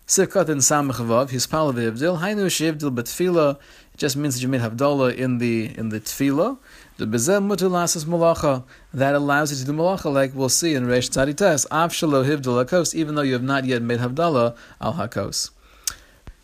Sivkat 0.06 0.50
and 0.50 0.60
Samachavav, 0.60 1.30
his 1.30 1.48
palavivdil, 1.48 2.20
Hainu 2.20 2.48
Shivdil 2.48 2.94
Betfila, 2.94 3.56
it 3.56 3.98
just 3.98 4.18
means 4.18 4.36
that 4.36 4.42
you 4.42 4.50
made 4.50 4.60
Havdalah 4.60 5.16
in 5.16 5.38
the 5.38 5.74
in 5.78 5.88
the 5.90 6.02
tefillah. 6.02 6.58
The 6.98 7.06
bezem 7.06 7.48
mutalasas 7.48 8.04
malacha 8.04 8.66
that 8.94 9.16
allows 9.16 9.54
you 9.54 9.60
to 9.60 9.72
do 9.72 9.72
malacha, 9.72 10.12
like 10.12 10.36
we'll 10.36 10.50
see 10.50 10.76
in 10.76 10.88
Reish 10.88 11.10
Tzadites. 11.10 11.66
Av 11.72 11.92
shalo 11.92 12.26
hivdil 12.26 12.66
hakos, 12.66 12.94
even 12.94 13.16
though 13.16 13.22
you 13.22 13.32
have 13.32 13.44
not 13.44 13.64
yet 13.64 13.82
made 13.82 14.00
Havdalah 14.00 14.58
al 14.82 14.96
hakos. 14.96 15.52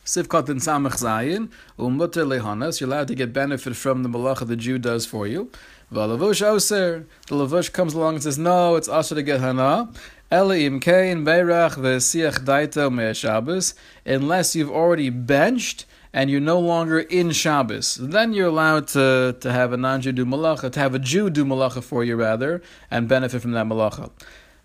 Sivkot 0.10 0.50
and 0.50 0.60
Samach 0.60 0.98
Zayin, 0.98 1.52
um 1.78 2.00
Umutter 2.00 2.26
Lehanas, 2.26 2.82
you're 2.82 2.90
allowed 2.90 3.10
to 3.10 3.14
get 3.14 3.32
benefit 3.32 3.76
from 3.76 4.02
the 4.02 4.10
malacha 4.10 4.48
the 4.48 4.56
Jew 4.56 4.80
does 4.80 5.06
for 5.06 5.28
you. 5.28 5.52
Valavush 5.94 6.42
Oser, 6.42 7.06
the 7.28 7.36
Lavush 7.36 7.72
comes 7.72 7.94
along 7.94 8.16
and 8.16 8.24
says, 8.24 8.40
No, 8.40 8.76
it's 8.76 8.88
also 8.88 9.14
to 9.14 9.22
get 9.22 9.40
Hana. 9.40 9.92
Elim 10.32 10.80
Kain 10.80 11.24
Beirach 11.24 11.74
Vesiach 11.74 12.44
Daito 12.44 12.92
Me 12.92 13.14
Shabbos, 13.14 13.76
unless 14.04 14.56
you've 14.56 14.72
already 14.72 15.12
benched 15.12 15.86
and 16.12 16.32
you're 16.32 16.42
no 16.42 16.60
longer 16.60 17.02
in 17.02 17.30
Shabbos. 17.30 17.96
Then 18.02 18.34
you're 18.34 18.48
allowed 18.48 18.88
to, 18.90 19.38
to 19.40 19.52
have 19.52 19.74
a 19.74 19.78
non-Jew 19.78 20.14
do 20.14 20.26
malacha, 20.26 20.72
to 20.72 20.80
have 20.80 20.96
a 20.96 21.00
Jew 21.00 21.30
do 21.30 21.46
malacha 21.46 21.84
for 21.84 22.04
you 22.04 22.16
rather, 22.16 22.64
and 22.90 23.08
benefit 23.08 23.44
from 23.44 23.52
that 23.52 23.68
malacha. 23.68 24.10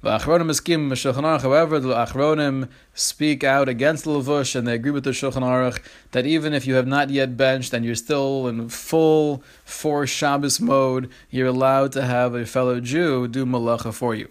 The 0.05 0.19
Achronim 0.19 0.51
Eskim 0.51 0.93
Shulchan 0.93 1.23
Aruch. 1.23 1.40
However, 1.40 1.81
the 1.81 1.95
Achronim 1.95 2.69
speak 2.93 3.43
out 3.43 3.71
against 3.71 4.05
the 4.05 4.11
Levush, 4.11 4.55
and 4.55 4.69
they 4.69 4.75
agree 4.75 4.90
with 4.90 5.05
the 5.05 5.12
Shulchan 5.12 5.40
Aruch 5.40 5.81
that 6.11 6.27
even 6.27 6.53
if 6.53 6.67
you 6.67 6.75
have 6.75 6.87
not 6.87 7.09
yet 7.09 7.38
benched 7.38 7.73
and 7.73 7.87
you're 7.87 7.95
still 7.95 8.47
in 8.47 8.69
full 8.69 9.43
for 9.64 10.07
Shabbos 10.07 10.61
mode, 10.61 11.11
you're 11.31 11.47
allowed 11.47 11.93
to 11.93 12.03
have 12.03 12.35
a 12.35 12.45
fellow 12.45 12.81
Jew 12.81 13.27
do 13.29 13.47
malacha 13.47 13.95
for 13.95 14.14
you. 14.14 14.29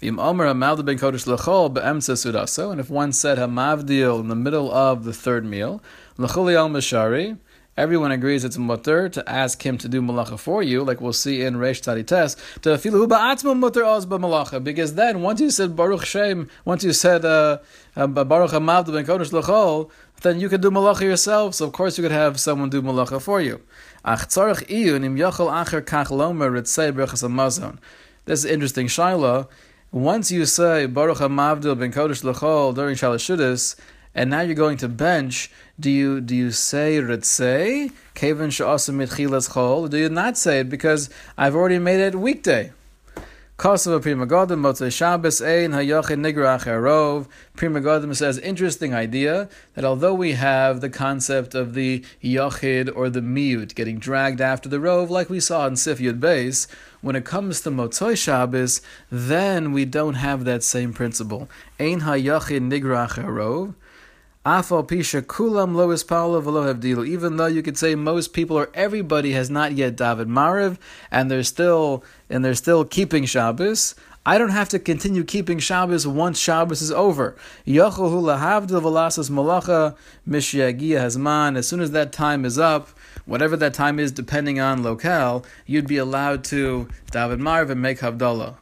And 0.00 0.10
if 0.10 0.16
one 2.90 3.12
said 3.12 3.38
hamavdil 3.38 4.20
in 4.20 4.28
the 4.28 4.36
middle 4.36 4.70
of 4.70 5.02
the 5.02 5.12
third 5.12 5.44
meal, 5.44 5.82
l'chuli 6.18 6.54
al 6.54 6.68
mashari, 6.68 7.36
everyone 7.76 8.10
agrees 8.10 8.44
it's 8.44 8.56
mutter 8.56 9.08
to 9.08 9.28
ask 9.28 9.64
him 9.64 9.76
to 9.78 9.88
do 9.88 10.00
malacha 10.00 10.38
for 10.38 10.62
you, 10.62 10.82
like 10.82 11.00
we'll 11.00 11.12
see 11.12 11.42
in 11.42 11.54
Reish 11.56 11.82
Tzadites, 11.82 12.36
to 12.62 12.70
filu 12.70 13.06
ba'atzma 13.06 13.56
mutter 13.56 13.84
oz 13.84 14.06
malacha. 14.06 14.62
Because 14.62 14.94
then, 14.94 15.20
once 15.22 15.40
you 15.40 15.50
said 15.50 15.76
Baruch 15.76 16.04
Shem, 16.04 16.48
once 16.64 16.84
you 16.84 16.92
said 16.92 17.24
uh, 17.24 17.58
uh 17.96 18.06
Baruch 18.06 18.52
Hamavdu 18.52 18.92
ben 18.92 19.04
Kodesh 19.04 19.32
L'chol, 19.32 19.90
then 20.22 20.40
you 20.40 20.48
could 20.48 20.62
do 20.62 20.70
malacha 20.70 21.02
yourself. 21.02 21.54
So 21.54 21.66
of 21.66 21.72
course 21.72 21.98
you 21.98 22.02
could 22.02 22.12
have 22.12 22.40
someone 22.40 22.70
do 22.70 22.80
malacha 22.80 23.20
for 23.20 23.40
you. 23.40 23.60
This 28.24 28.44
is 28.44 28.50
interesting 28.50 28.86
shaila. 28.86 29.48
Once 29.92 30.30
you 30.30 30.46
say 30.46 30.86
Baruch 30.86 31.18
Hamavdu 31.18 31.78
ben 31.78 31.92
Kodesh 31.92 32.24
L'chol 32.24 32.74
during 32.74 32.96
Shalashudis, 32.96 33.76
and 34.14 34.30
now 34.30 34.40
you're 34.40 34.54
going 34.54 34.78
to 34.78 34.88
bench, 34.88 35.50
do 35.78 35.90
you 35.90 36.20
do 36.20 36.34
you 36.34 36.50
say 36.50 36.98
ritzei 36.98 37.92
kevin 38.14 38.50
she'asim 38.50 38.98
mitchilas 38.98 39.50
chol? 39.50 39.90
Do 39.90 39.98
you 39.98 40.08
not 40.08 40.38
say 40.38 40.60
it 40.60 40.70
because 40.70 41.10
I've 41.36 41.54
already 41.54 41.78
made 41.78 42.00
it 42.00 42.14
weekday? 42.14 42.72
Kosovo 43.58 43.98
Pri 44.00 44.12
Megadim 44.12 44.60
Motzei 44.60 44.92
Shabbos 44.92 45.40
Ein 45.40 45.72
Hayochin 45.72 46.20
Nigrach 46.20 46.66
Erov. 46.66 47.26
Pri 47.54 47.68
Megadim 47.68 48.14
says 48.14 48.36
interesting 48.36 48.92
idea 48.92 49.48
that 49.72 49.82
although 49.82 50.12
we 50.12 50.32
have 50.32 50.82
the 50.82 50.90
concept 50.90 51.54
of 51.54 51.72
the 51.72 52.04
Yochid 52.22 52.94
or 52.94 53.08
the 53.08 53.22
Miut 53.22 53.74
getting 53.74 53.98
dragged 53.98 54.42
after 54.42 54.68
the 54.68 54.78
Rove, 54.78 55.10
like 55.10 55.30
we 55.30 55.40
saw 55.40 55.66
in 55.66 55.76
Sif 55.76 56.00
Yud 56.00 56.20
Beis, 56.20 56.66
when 57.00 57.16
it 57.16 57.24
comes 57.24 57.62
to 57.62 57.70
Motzei 57.70 58.14
Shabbos, 58.14 58.82
then 59.10 59.72
we 59.72 59.86
don't 59.86 60.16
have 60.16 60.44
that 60.44 60.62
same 60.62 60.92
principle. 60.92 61.48
Ein 61.80 62.00
Hayochin 62.00 62.70
Nigrach 62.70 63.16
Erov. 63.16 63.74
Afal 64.46 64.86
lois. 65.74 66.04
Even 67.08 67.36
though 67.36 67.46
you 67.46 67.62
could 67.64 67.76
say 67.76 67.96
most 67.96 68.32
people 68.32 68.56
or 68.56 68.70
everybody 68.74 69.32
has 69.32 69.50
not 69.50 69.72
yet 69.72 69.96
daven 69.96 70.26
Mariv, 70.26 70.78
and 71.10 71.28
they're 71.28 71.42
still 71.42 72.04
and 72.30 72.44
they're 72.44 72.54
still 72.54 72.84
keeping 72.84 73.24
Shabbos. 73.24 73.96
I 74.24 74.38
don't 74.38 74.50
have 74.50 74.68
to 74.68 74.78
continue 74.78 75.24
keeping 75.24 75.58
Shabbos 75.58 76.06
once 76.06 76.38
Shabbos 76.38 76.80
is 76.80 76.92
over. 76.92 77.34
Hazman. 80.94 81.56
As 81.56 81.66
soon 81.66 81.80
as 81.80 81.90
that 81.90 82.12
time 82.12 82.44
is 82.44 82.56
up, 82.56 82.90
whatever 83.24 83.56
that 83.56 83.74
time 83.74 83.98
is, 83.98 84.12
depending 84.12 84.60
on 84.60 84.84
locale, 84.84 85.44
you'd 85.66 85.88
be 85.88 85.96
allowed 85.96 86.44
to 86.44 86.88
David 87.10 87.40
Marv 87.40 87.70
and 87.70 87.82
make 87.82 87.98
Havdalah. 87.98 88.56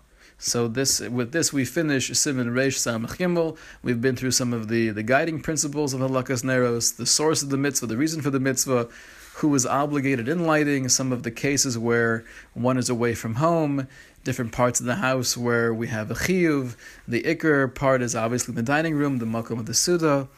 So 0.44 0.68
this, 0.68 1.00
with 1.00 1.33
this, 1.33 1.54
we 1.54 1.64
finish 1.64 2.14
Simon 2.18 2.50
Reish 2.50 2.76
Samach 2.76 3.16
Gimel. 3.16 3.57
We've 3.83 4.02
been 4.02 4.14
through 4.14 4.33
some 4.33 4.52
of 4.52 4.68
the, 4.68 4.90
the 4.90 5.02
guiding 5.02 5.40
principles 5.40 5.94
of 5.94 6.00
Halakas 6.00 6.44
Neros, 6.44 6.98
the 6.98 7.07
source 7.07 7.42
of 7.42 7.48
the 7.48 7.57
mitzvah, 7.57 7.87
the 7.87 7.96
reason 7.96 8.20
for 8.20 8.28
the 8.28 8.38
mitzvah, 8.38 8.88
who 9.37 9.54
is 9.54 9.64
obligated 9.64 10.28
in 10.28 10.46
lighting, 10.46 10.90
some 10.90 11.12
of 11.12 11.22
the 11.22 11.30
cases 11.30 11.78
where 11.78 12.26
one 12.52 12.76
is 12.76 12.90
away 12.90 13.14
from 13.14 13.37
home, 13.37 13.88
different 14.22 14.52
parts 14.52 14.80
of 14.80 14.87
the 14.87 14.96
house 14.96 15.35
where 15.35 15.72
we 15.72 15.87
have 15.87 16.11
a 16.11 16.14
chiyuv. 16.14 16.76
The 17.09 17.22
ikr 17.22 17.74
part 17.74 18.02
is 18.02 18.14
obviously 18.14 18.54
the 18.54 18.62
dining 18.62 18.96
room, 18.96 19.20
the 19.20 19.24
makom 19.24 19.59
of 19.59 19.64
the 19.64 19.72
suda. 19.72 20.28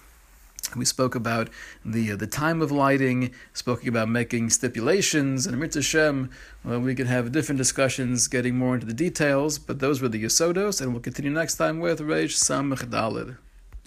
We 0.75 0.85
spoke 0.85 1.15
about 1.15 1.49
the 1.85 2.13
uh, 2.13 2.17
the 2.17 2.27
time 2.27 2.61
of 2.61 2.73
lighting, 2.73 3.33
spoke 3.53 3.87
about 3.87 4.09
making 4.09 4.51
stipulations, 4.51 5.47
and 5.47 5.59
Mitzvah 5.61 5.83
Shem, 5.83 6.31
well, 6.65 6.81
we 6.81 6.95
could 6.95 7.07
have 7.07 7.31
different 7.31 7.59
discussions 7.59 8.27
getting 8.27 8.57
more 8.57 8.75
into 8.75 8.87
the 8.87 8.95
details, 8.95 9.59
but 9.59 9.79
those 9.79 10.01
were 10.03 10.09
the 10.09 10.23
Yosodos, 10.23 10.81
and 10.81 10.93
we'll 10.93 11.03
continue 11.03 11.31
next 11.31 11.57
time 11.57 11.79
with 11.79 12.01
Reish 12.01 12.35
Samach. 12.35 13.46